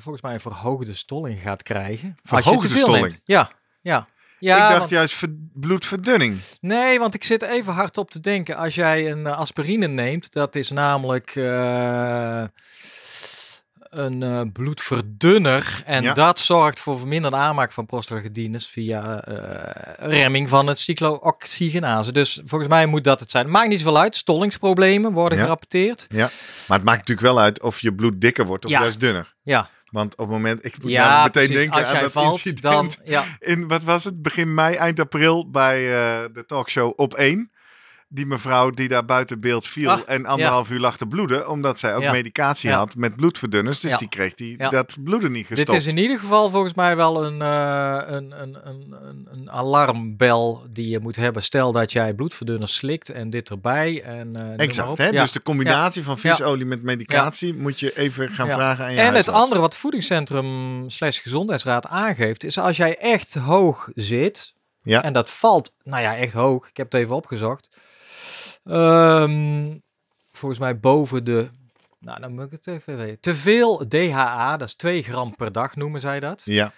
[0.00, 2.16] volgens mij een verhoogde stolling gaat krijgen.
[2.22, 3.06] als je Verhoogde te veel stolling?
[3.08, 3.20] neemt.
[3.24, 4.08] Ja, ja.
[4.38, 6.38] Ja, ik dacht want- juist ver- bloedverdunning.
[6.60, 8.56] nee, want ik zit even hard op te denken.
[8.56, 12.42] Als jij een eh, aspirine neemt, dat is namelijk eh,
[13.90, 15.82] een eh, bloedverdunner.
[15.86, 16.14] En Ja.
[16.14, 19.22] dat zorgt voor verminderde aanmaak van prostaglandines via
[19.98, 22.12] remming van het cyclooxygenase.
[22.12, 23.50] Dus volgens mij moet dat het zijn.
[23.50, 24.16] Maakt niet zoveel uit.
[24.16, 25.44] Stollingsproblemen worden Ja.
[25.44, 26.06] gerapporteerd.
[26.10, 26.30] Maar
[26.68, 28.80] het maakt natuurlijk wel uit of je bloed dikker wordt of Ja.
[28.80, 29.34] juist dunner.
[29.42, 31.70] Ja, Want op het moment, ik moet ja namelijk meteen precies.
[31.70, 32.92] denken Als aan jij dat valt, incident dan...
[33.04, 37.50] Ja, in, wat was het, begin mei, eind april bij eh, de talkshow op 1.
[38.10, 41.94] Die mevrouw die daar buiten beeld viel en anderhalf uur lag te bloeden, omdat zij
[41.94, 42.10] ook Ja.
[42.12, 42.76] medicatie Ja.
[42.76, 43.80] had met bloedverdunners.
[43.80, 45.70] Dus die kreeg die, dat bloeden niet gestopt.
[45.70, 49.50] Dit is in ieder geval volgens mij wel een, eh, een, een, een, een, een
[49.50, 51.42] alarmbel die je moet hebben.
[51.42, 54.02] Stel dat jij bloedverdunners slikt en dit erbij.
[54.02, 55.10] En, eh, Exact, hè?
[55.10, 59.14] Dus de combinatie van visolie met medicatie moet je even gaan vragen aan je En
[59.14, 65.02] het andere wat voedingscentrum slash gezondheidsraad aangeeft, is als jij echt hoog zit, Ja.
[65.02, 67.68] en dat valt, nou ja, echt hoog, ik heb het even opgezocht,
[68.68, 69.76] Ehm,
[70.32, 71.48] volgens mij boven de,
[72.00, 75.52] nou dan moet ik het even weten, te veel DHA, dat is 2 gram per
[75.52, 76.42] dag noemen zij dat.
[76.44, 76.72] Ja,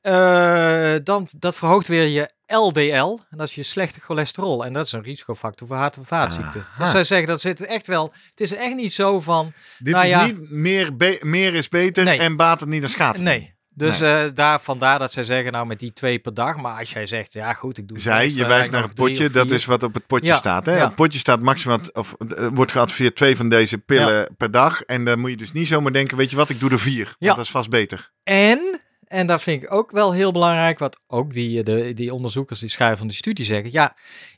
[0.00, 3.18] Eh, dan, dat verhoogt weer je LDL.
[3.30, 4.64] En dat is je slechte cholesterol.
[4.64, 6.60] En dat is een risicofactor voor hart- en vaatziekten.
[6.60, 6.82] Aha.
[6.82, 8.12] Dus zij zeggen dat zit echt wel.
[8.30, 9.52] Het is echt niet zo van.
[9.78, 10.26] dit Nou is ja.
[10.26, 12.18] niet meer, be- meer is beter Nee.
[12.18, 13.88] en baat het niet dan schaadt het Nee.
[13.88, 16.56] Dus eh, daar, vandaar dat zij zeggen, nou met die twee per dag.
[16.56, 19.50] Maar als jij zegt, ja goed, ik doe Zij, je wijst naar het potje, dat
[19.50, 20.66] is wat op het potje Ja, staat.
[20.66, 20.76] Hè?
[20.76, 20.84] ja.
[20.84, 24.82] Het potje staat maximaal, of eh, wordt geadviseerd twee van deze pillen per dag.
[24.82, 27.14] En dan moet je dus niet zomaar denken, weet je wat, ik doe er vier.
[27.18, 28.12] Want dat is vast beter.
[28.22, 32.60] En, en dat vind ik ook wel heel belangrijk, wat ook die, de, die onderzoekers
[32.60, 33.72] die schrijven van die studie zeggen.
[33.72, 33.96] Ja,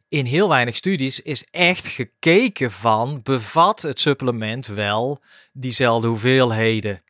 [0.09, 5.23] in heel weinig studies is echt gekeken van, bevat het supplement wel
[5.53, 7.08] diezelfde hoeveelheden eh,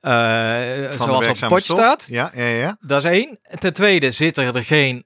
[0.00, 2.06] zoals op het potje staat?
[2.08, 2.76] Ja, ja, ja.
[2.80, 3.38] Dat is één.
[3.58, 5.04] Ten tweede zitten er geen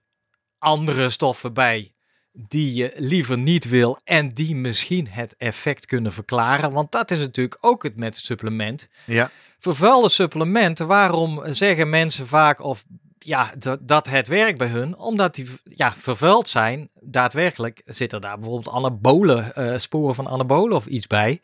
[0.58, 1.94] andere stoffen bij
[2.36, 6.72] die je liever niet wil en die misschien het effect kunnen verklaren.
[6.72, 8.88] Want dat is natuurlijk ook het met het supplement.
[9.04, 9.30] ja.
[9.58, 12.84] Vervuilde supplementen, waarom zeggen mensen vaak of
[13.18, 14.98] ja, dat, dat het werkt bij hun?
[14.98, 16.90] Omdat die ja, vervuild zijn.
[17.00, 21.40] Daadwerkelijk zitten daar bijvoorbeeld anabolen, eh, sporen van anabolen of iets bij.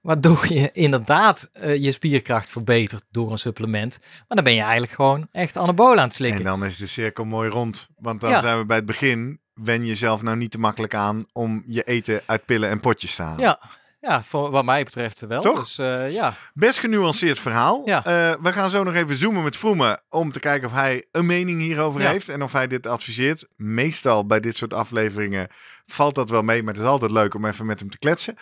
[0.00, 3.98] Waardoor je inderdaad eh, je spierkracht verbetert door een supplement.
[4.00, 6.38] Maar dan ben je eigenlijk gewoon echt anabolen aan het slikken.
[6.38, 7.88] En dan is de cirkel mooi rond.
[7.96, 8.40] Want dan Ja.
[8.40, 9.40] zijn we bij het begin.
[9.54, 13.22] Wen jezelf nou niet te makkelijk aan om je eten uit pillen en potjes te
[13.22, 13.40] halen.
[13.40, 13.60] Ja,
[14.00, 15.42] ja voor wat mij betreft wel.
[15.42, 15.58] Toch?
[15.58, 17.82] Dus eh, ja, Best genuanceerd verhaal.
[17.84, 18.04] Ja.
[18.04, 21.26] Eh, we gaan zo nog even zoomen met Vroemen om te kijken of hij een
[21.26, 22.10] mening hierover Ja.
[22.10, 23.46] heeft en of hij dit adviseert.
[23.56, 25.48] Meestal bij dit soort afleveringen
[25.86, 28.34] valt dat wel mee, maar het is altijd leuk om even met hem te kletsen.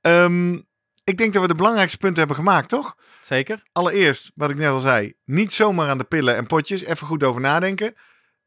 [0.00, 0.58] Ehm,
[1.06, 2.96] ik denk dat we de belangrijkste punten hebben gemaakt, toch?
[3.20, 3.62] zeker.
[3.72, 6.84] Allereerst, wat ik net al zei, niet zomaar aan de pillen en potjes.
[6.84, 7.94] Even goed over nadenken.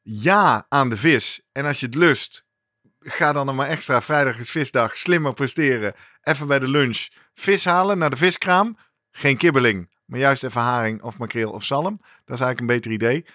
[0.02, 1.42] Ja aan de vis.
[1.52, 2.46] En als je het lust,
[3.00, 4.02] ga dan nog maar extra.
[4.02, 4.98] Vrijdag is visdag.
[4.98, 5.94] Slimmer presteren.
[6.22, 8.78] Even bij de lunch vis halen naar de viskraam.
[9.12, 11.98] Geen kibbeling, maar juist even haring of makreel of zalm.
[12.26, 13.26] Dat is eigenlijk een beter idee.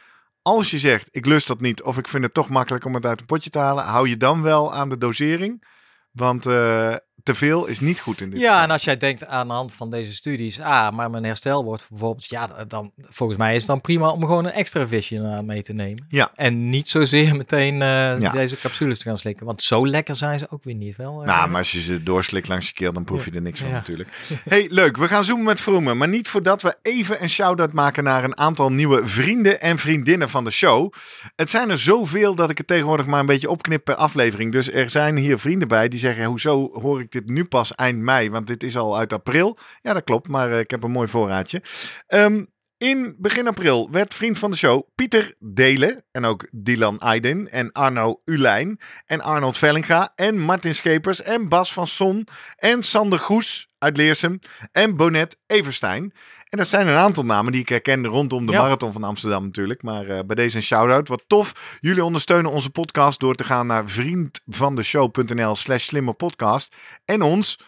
[0.43, 3.07] Als je zegt, ik lust dat niet of ik vind het toch makkelijk om het
[3.07, 5.65] uit een potje te halen, hou je dan wel aan de dosering.
[6.11, 6.95] Want eh,
[7.25, 8.63] te veel is niet goed in dit Ja, geval.
[8.65, 11.87] en als jij denkt aan de hand van deze studies, ah, maar mijn herstel wordt
[11.91, 15.63] bijvoorbeeld, ja, dan volgens mij is het dan prima om gewoon een extra visje mee
[15.63, 16.05] te nemen.
[16.09, 16.31] Ja.
[16.35, 17.81] En niet zozeer meteen uh,
[18.21, 18.31] Ja.
[18.31, 20.97] deze capsules te gaan slikken, want zo lekker zijn ze ook weer niet.
[20.97, 23.43] Wel, uh, Nou, maar als je ze doorslikt langs je keel, dan proef je er
[23.43, 23.75] niks van Ja.
[23.75, 24.09] natuurlijk.
[24.49, 24.97] Hey, leuk.
[24.97, 25.97] We gaan zoomen met Vroemen.
[25.97, 30.29] Maar niet voordat we even een shout-out maken naar een aantal nieuwe vrienden en vriendinnen
[30.29, 30.93] van de show.
[31.37, 34.53] Het zijn er zoveel dat ik het tegenwoordig maar een beetje opknip per aflevering.
[34.53, 37.99] Dus er zijn hier vrienden bij die zeggen, hoezo hoor ik dit nu pas eind
[37.99, 38.31] mei?
[38.31, 39.59] Want dit is al uit april.
[39.81, 41.63] Ja, dat klopt, maar eh, ik heb een mooi voorraadje.
[42.07, 42.45] Ehm,
[42.79, 47.73] in begin april werd vriend van de show Pieter Delen en ook Dylan Aydin en
[47.73, 53.69] Arno Ulijn en Arnold Vellinga en Martin Schepers en Bas van Son en Sander Goes
[53.79, 54.39] uit Leersum
[54.73, 56.13] en Bonet Everstein.
[56.55, 58.61] En dat zijn een aantal namen die ik herkende rondom de Ja.
[58.61, 59.83] marathon van Amsterdam natuurlijk.
[59.83, 61.09] Maar eh, bij deze een shout-out.
[61.09, 61.79] Wat tof.
[61.81, 66.77] Jullie ondersteunen onze podcast door te gaan naar vriendvandeshow.nl slash slimmerpodcast.
[67.05, 67.59] En ons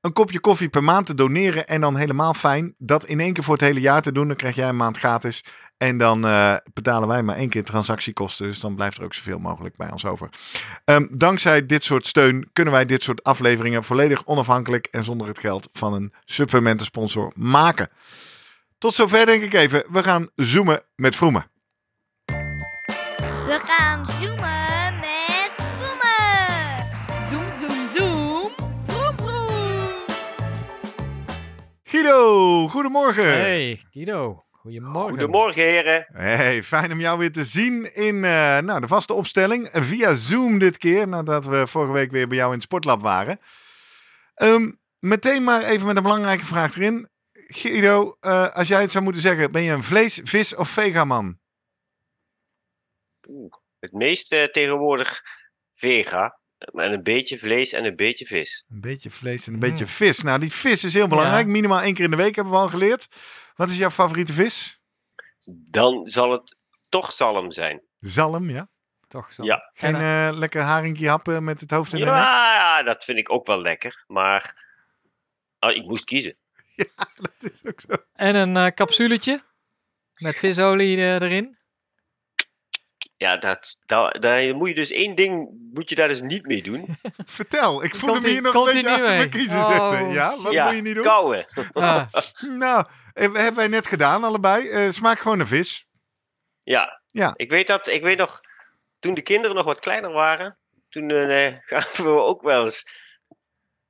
[0.00, 1.66] een kopje koffie per maand te doneren.
[1.66, 4.26] En dan helemaal fijn dat in één keer voor het hele jaar te doen.
[4.26, 5.44] Dan krijg jij een maand gratis.
[5.76, 8.46] En dan eh, betalen wij maar één keer transactiekosten.
[8.46, 10.28] Dus dan blijft er ook zoveel mogelijk bij ons over.
[10.84, 15.38] Ehm, dankzij dit soort steun kunnen wij dit soort afleveringen volledig onafhankelijk en zonder het
[15.38, 17.88] geld van een supplementensponsor maken.
[18.82, 19.84] Tot zover denk ik even.
[19.90, 21.46] We gaan zoomen met Vroemen.
[23.46, 26.86] We gaan zoomen met Vroemen.
[27.28, 28.50] Zoom, zoom, zoom.
[28.86, 30.04] Vroom, vroom.
[31.82, 33.26] Guido, goedemorgen.
[33.26, 34.44] Hey, Guido.
[34.50, 35.10] Goedemorgen.
[35.10, 36.06] Goedemorgen, heren.
[36.12, 39.66] Hey, fijn om jou weer te zien in eh, nou, de vaste opstelling.
[39.66, 43.02] Eh, Via Zoom dit keer, nadat we vorige week weer bij jou in het sportlab
[43.02, 43.40] waren.
[44.34, 47.10] Ehm, meteen maar even met een belangrijke vraag erin.
[47.54, 51.38] Guido, eh, als jij het zou moeten zeggen, ben je een vlees, vis of vegaman?
[53.28, 55.22] Oeh, het meeste tegenwoordig
[55.74, 56.40] vega.
[56.58, 58.64] En een beetje vlees en een beetje vis.
[58.68, 59.68] Een beetje vlees en een Mm.
[59.68, 60.22] beetje vis.
[60.22, 61.46] Nou, die vis is heel belangrijk.
[61.46, 61.50] Ja.
[61.52, 63.08] Minimaal één keer in de week hebben we al geleerd.
[63.54, 64.80] Wat is jouw favoriete vis?
[65.70, 66.56] Dan zal het
[66.88, 67.82] toch zalm zijn.
[68.00, 68.68] Zalm, ja.
[69.08, 69.44] Toch zo.
[69.44, 69.70] Ja.
[69.74, 72.14] Geen En, eh, lekker haringje happen met het hoofd in de nek?
[72.14, 74.04] Ja, dat vind ik ook wel lekker.
[74.06, 74.64] Maar
[75.58, 76.36] ah, ik moest kiezen.
[77.40, 77.88] Dat is ook zo.
[78.14, 79.42] en een eh, capsuletje
[80.16, 81.60] met visolie eh, erin.
[83.16, 86.62] Ja, dat, dat, daar moet je dus één ding moet je daar dus niet mee
[86.62, 86.96] doen.
[87.26, 90.12] Vertel, ik voel hem hier nog een beetje achter mijn kiezen Oh, zitten.
[90.12, 91.04] Ja, wat ja, moet je niet doen?
[91.04, 91.46] Kouwen.
[91.72, 92.06] Ah,
[92.58, 94.68] Nou, eh, hebben wij net gedaan allebei.
[94.68, 95.86] Eh smaak gewoon een vis.
[96.62, 97.00] Ja.
[97.10, 97.32] Ja.
[97.36, 98.40] Ik weet dat, ik weet nog,
[98.98, 100.58] toen de kinderen nog wat kleiner waren,
[100.88, 102.86] toen eh, gaven we ook wel eens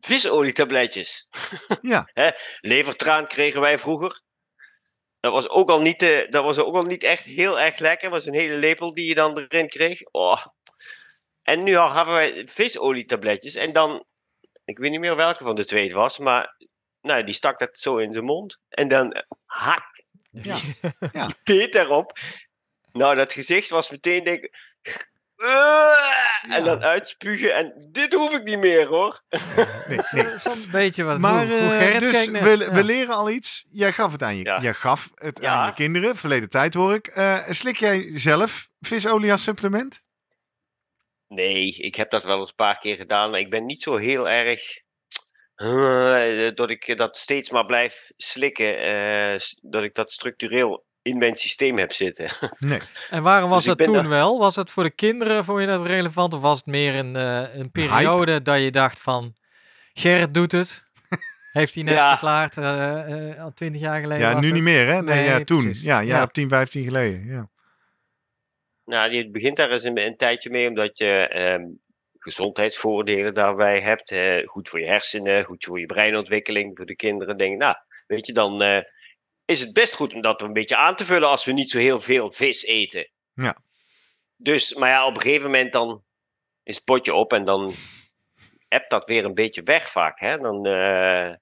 [0.07, 1.29] visolietabletjes.
[1.83, 2.09] Ja,
[2.61, 4.23] Levertraan kregen wij vroeger.
[5.21, 8.11] Dat was ook al niet, eh, dat was ook al niet echt heel erg lekker.
[8.11, 10.03] Dat was een hele lepel die je dan erin kreeg.
[10.03, 10.47] Oh.
[11.43, 13.55] En nu al hebben wij visolietabletjes.
[13.55, 14.05] En dan,
[14.65, 16.57] ik weet niet meer welke van de twee het was, maar
[17.01, 18.59] nou, die stak dat zo in zijn mond.
[18.69, 20.59] En dan eh, hak, ja.
[21.45, 22.19] beet daarop.
[22.93, 25.11] Nou, dat gezicht was meteen denk ik,
[25.43, 27.55] "Ugh!" En dan uitspugen.
[27.55, 29.23] En dit hoef ik niet meer hoor.
[29.89, 30.39] Nee, nee.
[30.49, 32.71] Zo'n beetje wat Maar hoe, hoe eh, Gerrit dus we, Ja.
[32.73, 33.65] we leren al iets.
[33.71, 34.61] Jij gaf het aan je, Ja.
[34.61, 35.55] jij gaf het Ja.
[35.55, 36.17] aan je kinderen.
[36.17, 37.07] Verleden tijd hoor ik.
[37.07, 40.03] Eh, slik jij zelf visolie als supplement?
[41.29, 43.97] Nee, ik heb dat wel eens een paar keer gedaan, maar ik ben niet zo
[43.97, 44.61] heel erg.
[45.55, 48.79] eh, dat ik dat steeds maar blijf slikken.
[48.79, 52.29] eh, dat ik dat structureel in mijn systeem heb zitten.
[52.59, 52.81] Nee.
[53.11, 54.39] En waarom was Dus dat toen daar- wel?
[54.39, 56.35] Was het voor de kinderen, vond je dat relevant?
[56.35, 59.35] Of was het meer een, eh, een periode dat je dacht van...
[59.93, 60.87] Gerrit doet het.
[61.53, 62.09] Heeft hij net Ja.
[62.11, 64.55] verklaard, eh, eh, al twintig jaar geleden Ja, nu het.
[64.55, 65.03] niet meer hè?
[65.03, 65.63] Nee, Nee, ja, toen.
[65.63, 65.83] precies.
[65.83, 66.27] Ja, ja, Ja.
[66.27, 67.25] 10, 15 geleden.
[67.27, 67.49] Ja.
[68.85, 71.63] nou, je begint daar eens een, een tijdje mee, omdat je ehm,
[72.19, 74.15] gezondheidsvoordelen daarbij hebt.
[74.45, 77.37] goed voor je hersenen, goed voor je breinontwikkeling, voor de kinderen.
[77.37, 77.75] Denk ik, nou,
[78.07, 78.79] weet je, dan eh,
[79.45, 81.79] is het best goed om dat een beetje aan te vullen als we niet zo
[81.79, 83.11] heel veel vis eten.
[83.35, 83.57] Ja.
[84.37, 86.05] Dus, maar ja, op een gegeven moment dan
[86.63, 87.75] is het potje op en dan
[88.69, 90.21] hebt dat weer een beetje weg vaak.
[90.21, 90.39] Hè?
[90.39, 91.35] Dan, eh,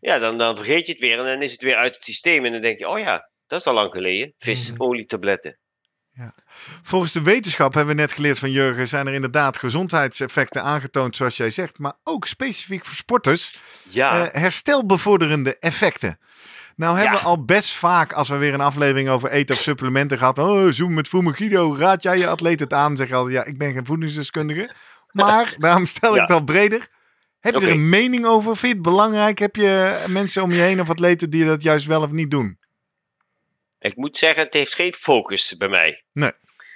[0.00, 2.44] ja, dan, dan vergeet je het weer en dan is het weer uit het systeem.
[2.44, 4.34] En dan denk je, oh ja, dat is al lang geleden.
[4.38, 5.56] Visolietabletten.
[6.82, 11.36] Volgens de wetenschap hebben we net geleerd van Jurgen, zijn er inderdaad gezondheidseffecten aangetoond, zoals
[11.36, 13.56] jij zegt, maar ook specifiek voor sporters
[13.90, 16.18] Ja, eh, herstelbevorderende effecten.
[16.76, 17.22] Nou hebben Ja.
[17.22, 20.68] we al best vaak, als we weer een aflevering over eten of supplementen gehad, oh,
[20.70, 22.96] zoom met Vroemen Guido, raad jij je atleet het aan?
[22.96, 24.74] Zeg je altijd, ja, ik ben geen voedingsdeskundige,
[25.10, 26.20] maar daarom stel ik Ja.
[26.20, 26.88] het wel breder.
[27.40, 28.56] Heb je er een mening over?
[28.56, 29.38] Vind je het belangrijk?
[29.38, 32.58] Heb je mensen om je heen of atleten die dat juist wel of niet doen?
[33.78, 36.04] ik moet zeggen, het heeft geen focus bij mij.
[36.12, 36.32] Nee.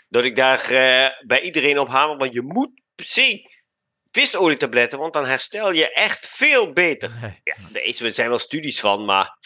[0.08, 3.50] Dat ik daar eh, bij iedereen op hamer, want je moet per se
[4.10, 7.10] visolietabletten, want dan herstel je echt veel beter.
[7.20, 7.40] Nee.
[7.44, 7.54] Ja,
[8.06, 9.36] er zijn wel studies van, maar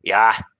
[0.00, 0.50] ja,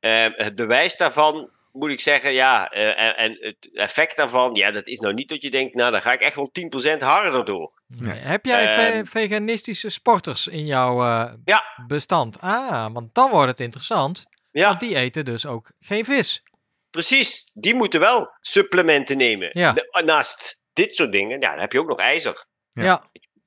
[0.00, 4.70] eh, het bewijs daarvan moet ik zeggen, ja, eh, en, en het effect daarvan, ja,
[4.70, 7.44] dat is nou niet dat je denkt, nou, dan ga ik echt wel 10% harder
[7.44, 7.72] door.
[7.86, 8.18] Nee.
[8.18, 9.04] Heb jij ve- Ehm.
[9.04, 11.64] veganistische sporters in jouw eh, Ja.
[11.86, 12.40] bestand?
[12.40, 14.26] Ah, want dan wordt het interessant.
[14.50, 16.42] Ja, Want die eten dus ook geen vis.
[16.90, 17.50] precies.
[17.54, 19.50] Die moeten wel supplementen nemen.
[19.52, 19.74] Ja.
[20.04, 22.46] Naast dit soort dingen, ja, dan heb je ook nog ijzer.
[22.70, 22.82] Ja.
[22.82, 23.04] Ja.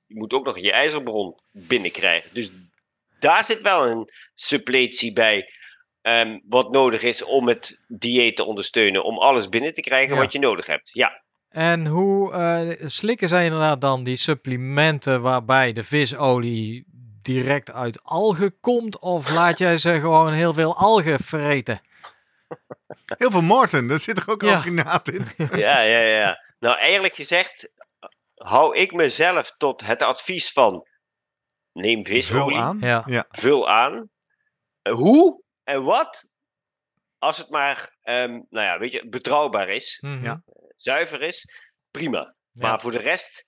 [0.08, 2.30] Je moet ook nog je ijzerbron binnenkrijgen.
[2.34, 2.52] Dus
[3.22, 5.53] daar zit wel een suppletie bij.
[6.01, 9.03] ehm, wat nodig is om het dieet te ondersteunen.
[9.03, 10.19] Om alles binnen te krijgen Ja.
[10.22, 10.89] wat je nodig hebt.
[10.93, 16.86] Ja, En hoe eh, slikken zij inderdaad dan die supplementen waarbij de visolie
[17.22, 18.99] direct uit algen komt?
[18.99, 21.82] Of laat jij ze gewoon heel veel algen vreten?
[23.17, 24.55] Heel veel Morten, daar zit er ook Ja.
[24.55, 25.26] alginaat in.
[25.55, 26.39] ja, ja, ja.
[26.59, 27.72] Nou, eigenlijk gezegd
[28.36, 30.88] hou ik mezelf tot het advies van
[31.74, 32.78] neem Vul visolie, aan.
[32.80, 33.03] Ja.
[33.05, 33.26] Ja.
[33.30, 34.09] vul aan.
[34.82, 36.28] Eh, hoe en wat,
[37.17, 40.03] als het maar, ehm, nou ja, weet je, betrouwbaar is.
[40.22, 40.43] Ja.
[40.78, 41.47] zuiver is,
[41.91, 42.36] prima.
[42.51, 42.67] Ja.
[42.67, 43.45] Maar voor de rest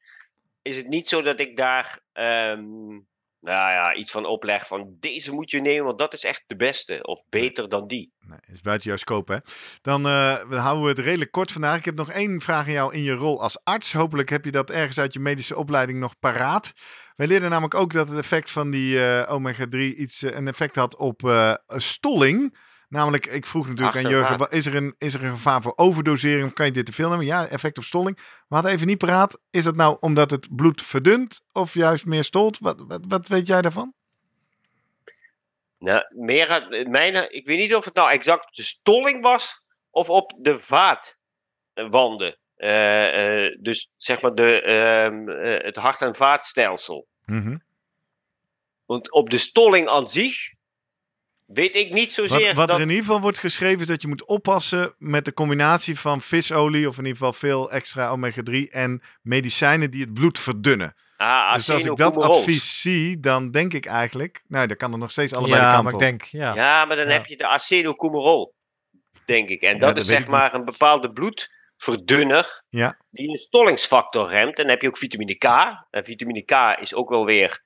[0.62, 2.64] is het niet zo dat ik daar ehm,
[3.44, 6.56] nou ja, iets van opleg van deze moet je nemen, want dat is echt de
[6.56, 7.04] beste.
[7.04, 8.14] Of beter dan die.
[8.20, 9.38] Nee, is buiten jouw scope, hè?
[9.82, 11.78] Dan eh, we houden we het redelijk kort vandaag.
[11.78, 13.94] Ik heb nog één vraag aan jou in je rol als arts.
[13.94, 16.72] Hopelijk heb je dat ergens uit je medische opleiding nog paraat.
[17.16, 20.76] Wij leerden namelijk ook dat het effect van die eh, omega-3 iets, eh, een effect
[20.76, 22.58] had op eh, stolling.
[22.90, 24.10] Namelijk, ik vroeg natuurlijk aan.
[24.10, 26.94] Jurgen, is er, een, is er een gevaar voor overdosering of kan je dit te
[26.94, 27.26] veel nemen?
[27.26, 28.18] Ja, effect op stolling.
[28.48, 29.40] We hadden even niet paraat.
[29.50, 32.60] Is dat nou omdat het bloed verdunt of juist meer stolt?
[32.60, 33.94] Wat, wat, wat weet jij daarvan?
[35.78, 40.10] Nou, meer mijn, ik weet niet of het nou exact op de stolling was of
[40.10, 42.38] op de vaatwanden.
[42.56, 47.08] Eh, eh, dus zeg maar de, ehm, eh, het hart- en vaatstelsel.
[47.26, 47.58] Mhm.
[48.86, 50.52] Want op de stolling aan zich
[51.46, 52.76] weet ik niet zozeer Wat, wat dat...
[52.76, 56.22] er in ieder geval wordt geschreven is dat je moet oppassen met de combinatie van
[56.22, 60.96] visolie, of in ieder geval veel extra omega-3 en medicijnen die het bloed verdunnen.
[61.18, 64.98] Ah, dus als ik dat advies zie, dan denk ik eigenlijk, nou, dan kan er
[64.98, 66.04] nog steeds allebei de Ja, kant maar ik op.
[66.06, 66.54] denk, ja.
[66.56, 67.12] Ja, maar dan Ja.
[67.12, 68.54] heb je de acenocumerol,
[69.26, 69.62] denk ik.
[69.62, 71.12] En dat dat is zeg maar een bepaalde
[71.84, 72.98] bloedverdunner Ja.
[73.10, 74.56] die een stollingsfactor remt.
[74.56, 75.44] En dan heb je ook vitamine K.
[75.90, 77.62] En vitamine K is ook wel weer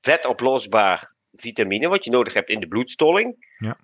[0.00, 3.54] vetoplosbaar vitamine wat je nodig hebt in de bloedstolling.
[3.58, 3.78] Ja.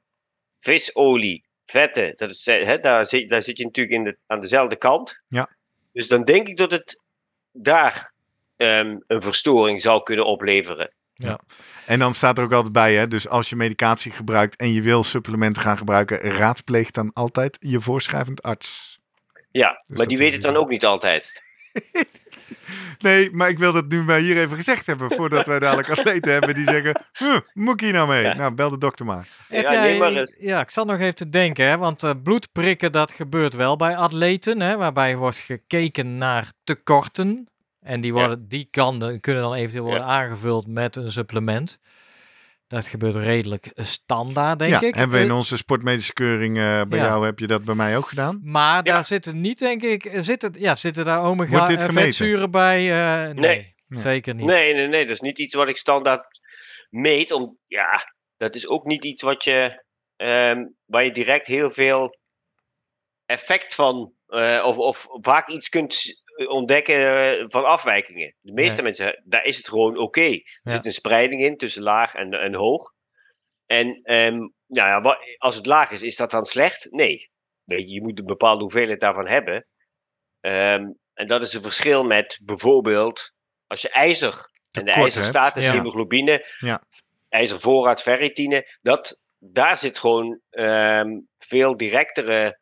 [0.59, 4.77] Visolie, vetten, dat is, hè, daar, zit, daar zit je natuurlijk in de, aan dezelfde
[4.77, 5.23] kant.
[5.29, 5.57] Ja.
[5.93, 7.03] Dus dan denk ik dat het
[7.53, 8.13] daar
[8.57, 10.95] ehm, een verstoring zou kunnen opleveren.
[11.87, 14.83] En dan staat er ook altijd bij, hè, dus als je medicatie gebruikt en je
[14.83, 18.94] wil supplementen gaan gebruiken, raadpleeg dan altijd je voorschrijvend arts.
[19.59, 21.43] Ja, Dus maar die weet het dan ook niet altijd.
[22.99, 26.33] Nee, maar ik wil dat nu maar hier even gezegd hebben, voordat wij dadelijk atleten
[26.33, 28.23] hebben die zeggen, huh, moet ik hier nou mee?
[28.23, 28.35] Ja.
[28.35, 29.29] Nou, bel de dokter maar.
[29.49, 32.93] Heb Ja, jij, maar ja, ik zat nog even te denken, hè, want eh, bloedprikken
[32.93, 37.49] dat gebeurt wel bij atleten, hè, waarbij wordt gekeken naar tekorten.
[37.81, 41.79] En die, worden, die kan, kunnen dan eventueel worden aangevuld met een supplement.
[42.67, 44.95] Dat gebeurt redelijk standaard, denk ja, ik.
[44.95, 47.05] hebben we in Eh, onze sportmedische keuring, eh, bij Ja.
[47.05, 48.41] jou heb je dat bij mij ook gedaan.
[48.43, 48.83] maar Ja.
[48.83, 52.03] daar zitten niet, denk ik, eh, zitten, ja, zitten daar Wordt omega dit en gemeten?
[52.15, 52.91] vetzuren bij?
[52.93, 53.75] Eh, nee, Nee.
[53.87, 54.01] Nee.
[54.01, 54.47] zeker niet.
[54.47, 55.03] Nee, nee, nee.
[55.03, 56.41] Dat is niet iets wat ik standaard
[56.91, 57.33] meet.
[57.33, 59.85] Om, ja, dat is ook niet iets wat je,
[60.17, 62.17] ehm, waar je direct heel veel
[63.27, 68.35] effect van, eh, of, of vaak iets kunt ontdekken eh, van afwijkingen.
[68.41, 68.83] De meeste Nee.
[68.83, 70.21] mensen, daar is het gewoon oké.
[70.21, 70.71] Er Ja.
[70.71, 72.93] zit een spreiding in tussen laag en, en hoog.
[73.67, 76.87] En ehm, nou ja, wa- als het laag is, is dat dan slecht?
[76.91, 77.31] Nee.
[77.65, 79.67] Weet je, je moet een bepaalde hoeveelheid daarvan hebben.
[80.41, 83.33] Ehm, en dat is een verschil met bijvoorbeeld
[83.67, 85.73] als je ijzer en de ijzer staat, ja.
[85.73, 86.83] hemoglobine, Ja.
[87.29, 91.09] ijzervoorraad, ferritine, dat, daar zit gewoon ehm,
[91.39, 92.59] veel directere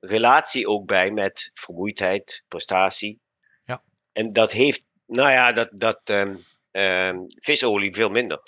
[0.00, 3.20] relatie ook bij met vermoeidheid, prestatie.
[3.64, 3.82] Ja.
[4.12, 6.36] En dat heeft, nou ja, dat, dat ehm,
[6.70, 8.40] ehm, visolie veel minder.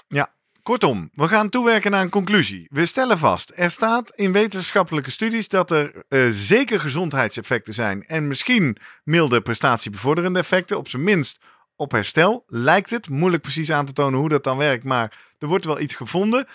[0.63, 2.67] Kortom, we gaan toewerken naar een conclusie.
[2.71, 8.29] We stellen vast, er staat in wetenschappelijke studies dat er eh, zeker gezondheidseffecten zijn en
[8.29, 11.45] misschien milde prestatiebevorderende effecten, op zijn minst
[11.77, 13.09] op herstel, lijkt het.
[13.09, 16.47] Moeilijk precies aan te tonen hoe dat dan werkt, maar er wordt wel iets gevonden.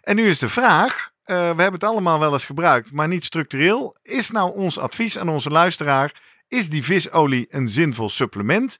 [0.00, 3.96] En nu is de vraag, we hebben het allemaal wel eens gebruikt, maar niet structureel.
[4.02, 8.78] Is nou ons advies aan onze luisteraar, is die visolie een zinvol supplement?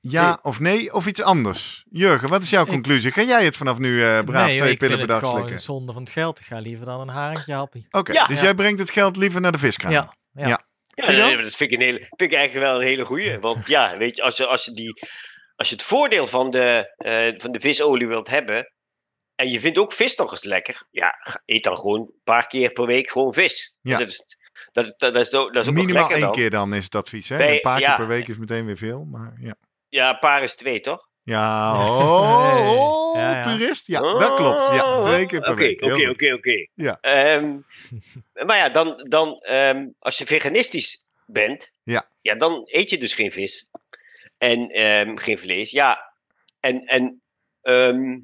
[0.00, 0.36] Ja Nee.
[0.42, 1.84] of nee, of iets anders?
[1.90, 3.12] Jurgen, wat is jouw Ik- conclusie?
[3.12, 5.18] Ga jij het vanaf nu eh braaf nee, twee ik pillen vind per het dag
[5.18, 5.52] gewoon slikken?
[5.52, 6.38] een zonde van het geld.
[6.40, 7.86] Ik ga liever dan een haringje happie.
[7.90, 8.26] Oké, Ja.
[8.26, 8.42] dus Ja.
[8.44, 9.92] jij brengt het geld liever naar de viskraam.
[9.92, 10.46] Ja, ja.
[10.48, 10.60] Ja.
[10.94, 13.38] Ja, nee, maar dat vind ik, een hele, vind ik eigenlijk wel een hele goeie.
[13.38, 15.02] Want ja, weet je, als je, als je die
[15.56, 18.72] als je het voordeel van de, eh, van de visolie wilt hebben.
[19.40, 20.82] En je vindt ook vis nog eens lekker.
[20.90, 21.14] Ja,
[21.46, 23.74] eet dan gewoon een paar keer per week gewoon vis.
[23.80, 23.98] Ja.
[23.98, 24.36] Dat is,
[24.72, 26.32] dat, dat, dat is, ook- dat is ook Minimaal lekker één dan.
[26.34, 27.28] keer dan is het advies.
[27.28, 27.48] Hè?
[27.48, 29.04] Een paar keer per week is meteen weer veel.
[29.04, 29.54] Maar ja.
[29.88, 31.08] Ja, een paar is twee, toch?
[31.22, 32.62] Ja, oh, Nee.
[32.78, 33.42] oh, Ja, ja.
[33.56, 33.86] purist.
[33.86, 34.74] Ja, dat klopt.
[34.74, 35.82] Ja, twee keer per week.
[35.82, 36.66] Oké, oké, oké.
[36.74, 36.98] Ja.
[37.00, 37.56] Ehm,
[38.46, 42.08] maar ja, dan, dan ehm, als je veganistisch bent, Ja.
[42.20, 43.66] ja, dan eet je dus geen vis.
[44.38, 45.70] En ehm, geen vlees.
[45.70, 46.12] Ja,
[46.60, 47.22] en, en
[47.62, 48.18] ehm,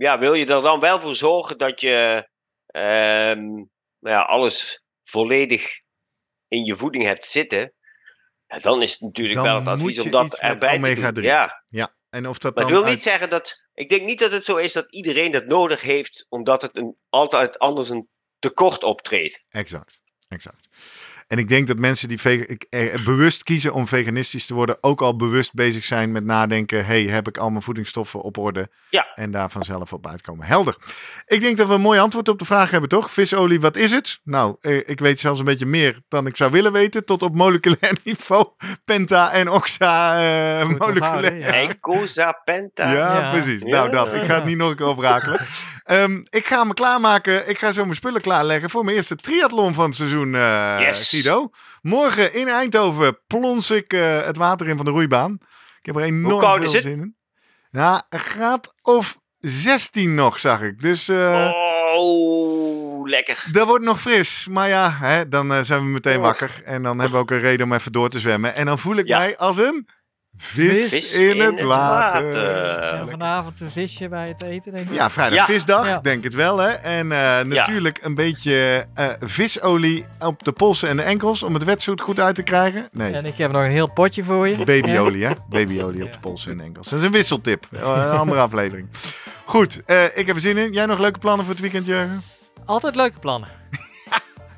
[0.00, 2.28] ja, wil je er dan wel voor zorgen dat je
[2.66, 3.44] ehm,
[3.98, 5.80] nou ja, alles volledig
[6.48, 7.74] in je voeding hebt zitten,
[8.46, 11.12] dan is het natuurlijk Dan wel het moet je om dat iets erbij omega doen.
[11.12, 11.26] 3.
[11.26, 13.62] Ja, Ja, en of dat maar dan het wil niet zeggen dat.
[13.74, 16.96] Ik denk niet dat het zo is dat iedereen dat nodig heeft, omdat het een,
[17.08, 19.44] altijd anders een tekort optreedt.
[19.48, 20.68] Exact, exact.
[21.30, 22.20] En ik denk dat mensen die
[22.70, 27.02] eh, bewust kiezen om veganistisch te worden, ook al bewust bezig zijn met nadenken: hey,
[27.02, 28.68] heb ik al mijn voedingsstoffen op orde?
[28.88, 29.06] Ja.
[29.14, 30.46] En daar vanzelf op uitkomen.
[30.46, 30.76] Helder.
[31.26, 33.10] Ik denk dat we een mooi antwoord op de vraag hebben, toch?
[33.10, 34.20] Visolie, wat is het?
[34.24, 37.34] Nou, eh, ik weet zelfs een beetje meer dan ik zou willen weten, tot op
[37.34, 38.46] moleculair niveau.
[38.84, 40.20] Penta en oxa
[40.60, 41.36] eh, Goed moleculair.
[41.36, 41.46] ja.
[41.52, 42.92] Eicosa penta.
[42.92, 43.30] Ja, Ja.
[43.30, 43.62] precies.
[43.62, 43.68] Ja.
[43.68, 44.14] Nou, dat.
[44.14, 45.40] Ik ga het niet nog een keer overrakelen.
[45.90, 47.48] Ehm, ik ga me klaarmaken.
[47.48, 51.08] Ik ga zo mijn spullen klaarleggen voor mijn eerste triathlon van het seizoen, eh Yes.
[51.08, 51.50] Guido.
[51.82, 55.38] Morgen in Eindhoven plons ik eh, het water in van de roeibaan.
[55.80, 57.16] Ik heb er enorm veel zin in.
[57.70, 60.80] Ja, een graad of 16 nog, zag ik.
[60.82, 61.50] Dus eh
[61.96, 63.44] Oh, lekker.
[63.52, 64.46] dat wordt nog fris.
[64.50, 66.22] Maar ja, hè, dan zijn we meteen Oh.
[66.22, 66.60] wakker.
[66.64, 68.56] En dan hebben we ook een reden om even door te zwemmen.
[68.56, 69.18] En dan voel ik Ja.
[69.18, 69.88] mij als een
[70.36, 71.66] vis, Vis in, het water.
[71.66, 72.98] water.
[73.00, 74.94] En vanavond een visje bij het eten, denk ik.
[74.94, 75.44] Ja, vrijdag Ja.
[75.44, 76.00] visdag, Ja.
[76.00, 76.58] denk het wel.
[76.58, 76.68] Hè?
[76.68, 81.64] En eh, natuurlijk een beetje eh, visolie op de polsen en de enkels om het
[81.64, 82.88] wetsuit goed uit te krijgen.
[82.92, 84.56] Nee, En ik heb nog een heel potje voor je.
[84.64, 85.32] babyolie hè.
[85.48, 86.88] Babyolie op de polsen en de enkels.
[86.88, 87.66] Dat is een wisseltip.
[87.72, 88.88] Eh, Een andere aflevering.
[89.44, 90.72] Goed, eh, ik heb er zin in.
[90.72, 92.22] Jij nog leuke plannen voor het weekend, Jurgen?
[92.64, 93.48] Altijd leuke plannen.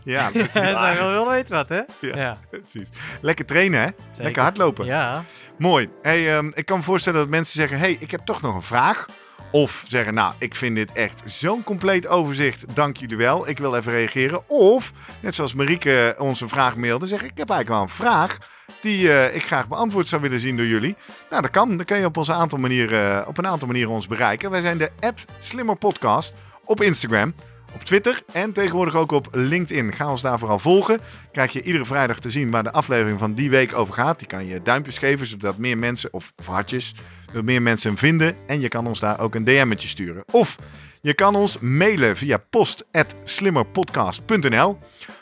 [0.05, 0.81] Ja, Ze precies.
[0.81, 1.81] wel wel weten wat, hè?
[2.01, 2.17] Ja.
[2.17, 2.89] Ja, precies.
[3.21, 3.87] Lekker trainen, hè?
[3.87, 4.23] zeker.
[4.25, 4.85] Lekker hardlopen.
[4.87, 5.25] Ja.
[5.59, 5.89] Mooi.
[6.03, 8.63] Hey, ehm, ik kan me voorstellen dat mensen zeggen: hey, ik heb toch nog een
[8.63, 9.07] vraag.
[9.51, 12.65] Of zeggen: Nou, ik vind dit echt zo'n compleet overzicht.
[12.75, 13.49] Dank jullie wel.
[13.49, 14.49] Ik wil even reageren.
[14.49, 18.39] Of, net zoals Marieke ons een vraag mailde, zeggen: Ik heb eigenlijk wel een vraag
[18.81, 20.97] die eh, ik graag beantwoord zou willen zien door jullie.
[21.31, 21.77] Nou, dat kan.
[21.77, 24.51] Dan kan je op, onze aantal manieren, op een aantal manieren ons bereiken.
[24.51, 24.91] Wij zijn de
[25.39, 26.35] Slimmer Podcast
[26.65, 27.35] op Instagram.
[27.75, 29.93] Op Twitter en tegenwoordig ook op LinkedIn.
[29.93, 31.01] Ga ons daar vooral volgen.
[31.33, 34.19] Krijg je iedere vrijdag te zien waar de aflevering van die week over gaat.
[34.19, 36.95] Die kan je duimpjes geven, zodat meer mensen, of, of hartjes,
[37.43, 38.37] meer mensen hem vinden.
[38.47, 40.25] En je kan ons daar ook een DM'tje sturen.
[40.31, 40.59] Of
[41.01, 44.79] je kan ons mailen via post.slimmerpodcast.nl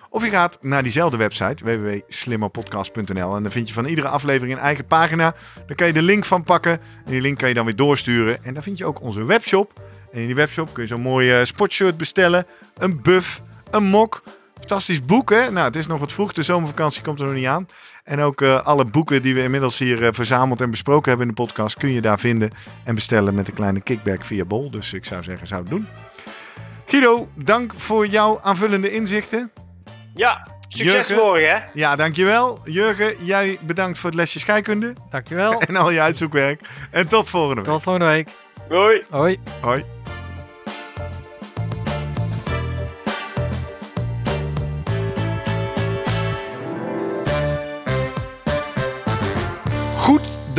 [0.08, 3.36] Of je gaat naar diezelfde website, www.slimmerpodcast.nl.
[3.36, 5.34] En dan vind je van iedere aflevering een eigen pagina.
[5.66, 6.80] Daar kan je de link van pakken.
[7.04, 8.44] En die link kan je dan weer doorsturen.
[8.44, 9.80] En daar vind je ook onze webshop.
[10.12, 12.46] En in die webshop kun je zo'n mooi eh, sportshirt bestellen.
[12.78, 14.22] Een buff, een mok.
[14.58, 15.50] Fantastisch boek, hè?
[15.50, 16.32] Nou, het is nog wat vroeg.
[16.32, 17.66] De zomervakantie komt er nog niet aan.
[18.04, 21.34] En ook eh, alle boeken die we inmiddels hier eh, verzameld en besproken hebben in
[21.34, 21.76] de podcast...
[21.76, 22.50] kun je daar vinden
[22.84, 24.70] en bestellen met een kleine kickback via Bol.
[24.70, 25.88] Dus ik zou zeggen, zou het doen.
[26.86, 29.50] Guido, dank voor jouw aanvullende inzichten.
[30.14, 31.16] Ja, succes Jurgen?
[31.16, 31.58] morgen, hè?
[31.72, 32.60] Ja, dankjewel.
[32.64, 35.60] Jurgen, jij bedankt voor het lesje scheikunde Dankjewel.
[35.68, 36.60] en al je uitzoekwerk.
[36.90, 37.70] En tot volgende week.
[37.70, 38.28] Tot volgende week.
[38.68, 39.02] Hoi.
[39.10, 39.38] Hoi.
[39.60, 39.99] Hoi.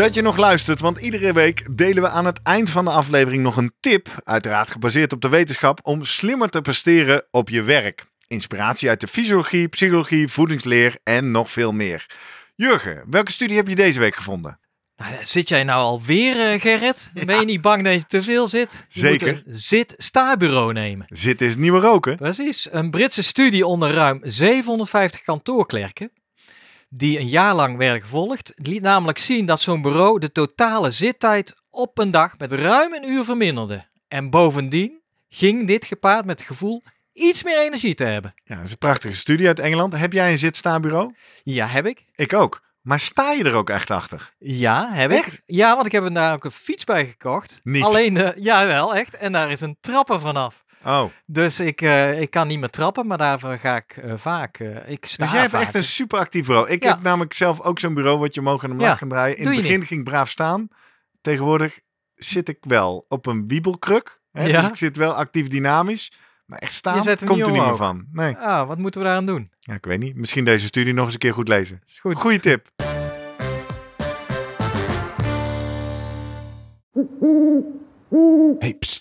[0.02, 3.44] Dat je nog luistert, want iedere week delen we aan het eind van de aflevering
[3.44, 8.04] nog een tip, uiteraard gebaseerd op de wetenschap, om slimmer te presteren op je werk.
[8.28, 12.06] Inspiratie uit de fysiologie, psychologie, voedingsleer en nog veel meer.
[12.56, 14.60] Jurgen, welke studie heb je deze week gevonden?
[14.98, 17.10] Nou, zit jij nou alweer, uh, Gerrit?
[17.26, 18.86] Ben je niet bang dat je te veel zit?
[18.88, 19.34] Je Zeker.
[19.34, 21.06] Moet een zit-sta-bureau nemen.
[21.10, 22.16] Zit is het nieuwe roken.
[22.16, 22.68] Precies.
[22.72, 26.12] Een Britse studie onder ruim 750 kantoorklerken,
[26.94, 31.54] die een jaar lang werden gevolgd, liet namelijk zien dat zo'n bureau de totale zittijd
[31.70, 33.86] op een dag met ruim een uur verminderde.
[34.08, 36.84] En bovendien ging dit gepaard met het gevoel
[37.14, 38.34] iets meer energie te hebben.
[38.44, 39.98] Ja, dat is een prachtige studie uit Engeland.
[39.98, 41.14] Heb jij een zitstaanbureau?
[41.44, 42.06] Ja, heb ik.
[42.16, 42.62] Ik ook.
[42.82, 44.34] Maar sta je er ook echt achter?
[44.38, 45.34] Ja, heb Echt?
[45.34, 45.42] ik.
[45.46, 47.60] Ja, want ik heb er daar ook een fiets bij gekocht.
[47.64, 47.84] Niet.
[47.84, 49.18] Alleen, eh, ja wel, echt.
[49.18, 50.64] En daar is een trapper vanaf.
[50.86, 54.60] Oh, Dus ik, eh, ik kan niet meer trappen, maar daarvoor ga ik eh, vaak.
[54.60, 55.62] eh, ik sta dus jij hebt vaak.
[55.62, 56.70] echt een super actief bureau.
[56.70, 56.90] Ik Ja.
[56.90, 59.38] heb namelijk zelf ook zo'n bureau wat je omhoog en omlaag Ja, kan draaien.
[59.38, 59.88] In doe het begin niet.
[59.88, 60.68] ging ik braaf staan.
[61.22, 61.80] Tegenwoordig
[62.16, 64.22] zit ik wel op een wiebelkruk.
[64.32, 64.46] Hè?
[64.46, 64.60] Ja.
[64.62, 66.12] Dus ik zit wel actief dynamisch.
[66.46, 68.06] Maar echt staan komt niet er niet meer van.
[68.12, 69.52] Nee, Ah, wat moeten we daaraan doen?
[69.60, 70.16] ja, ik weet niet.
[70.16, 71.82] Misschien deze studie nog eens een keer goed lezen.
[71.88, 72.16] Is goed.
[72.16, 72.70] Goeie tip.
[78.60, 79.01] Hey, pst.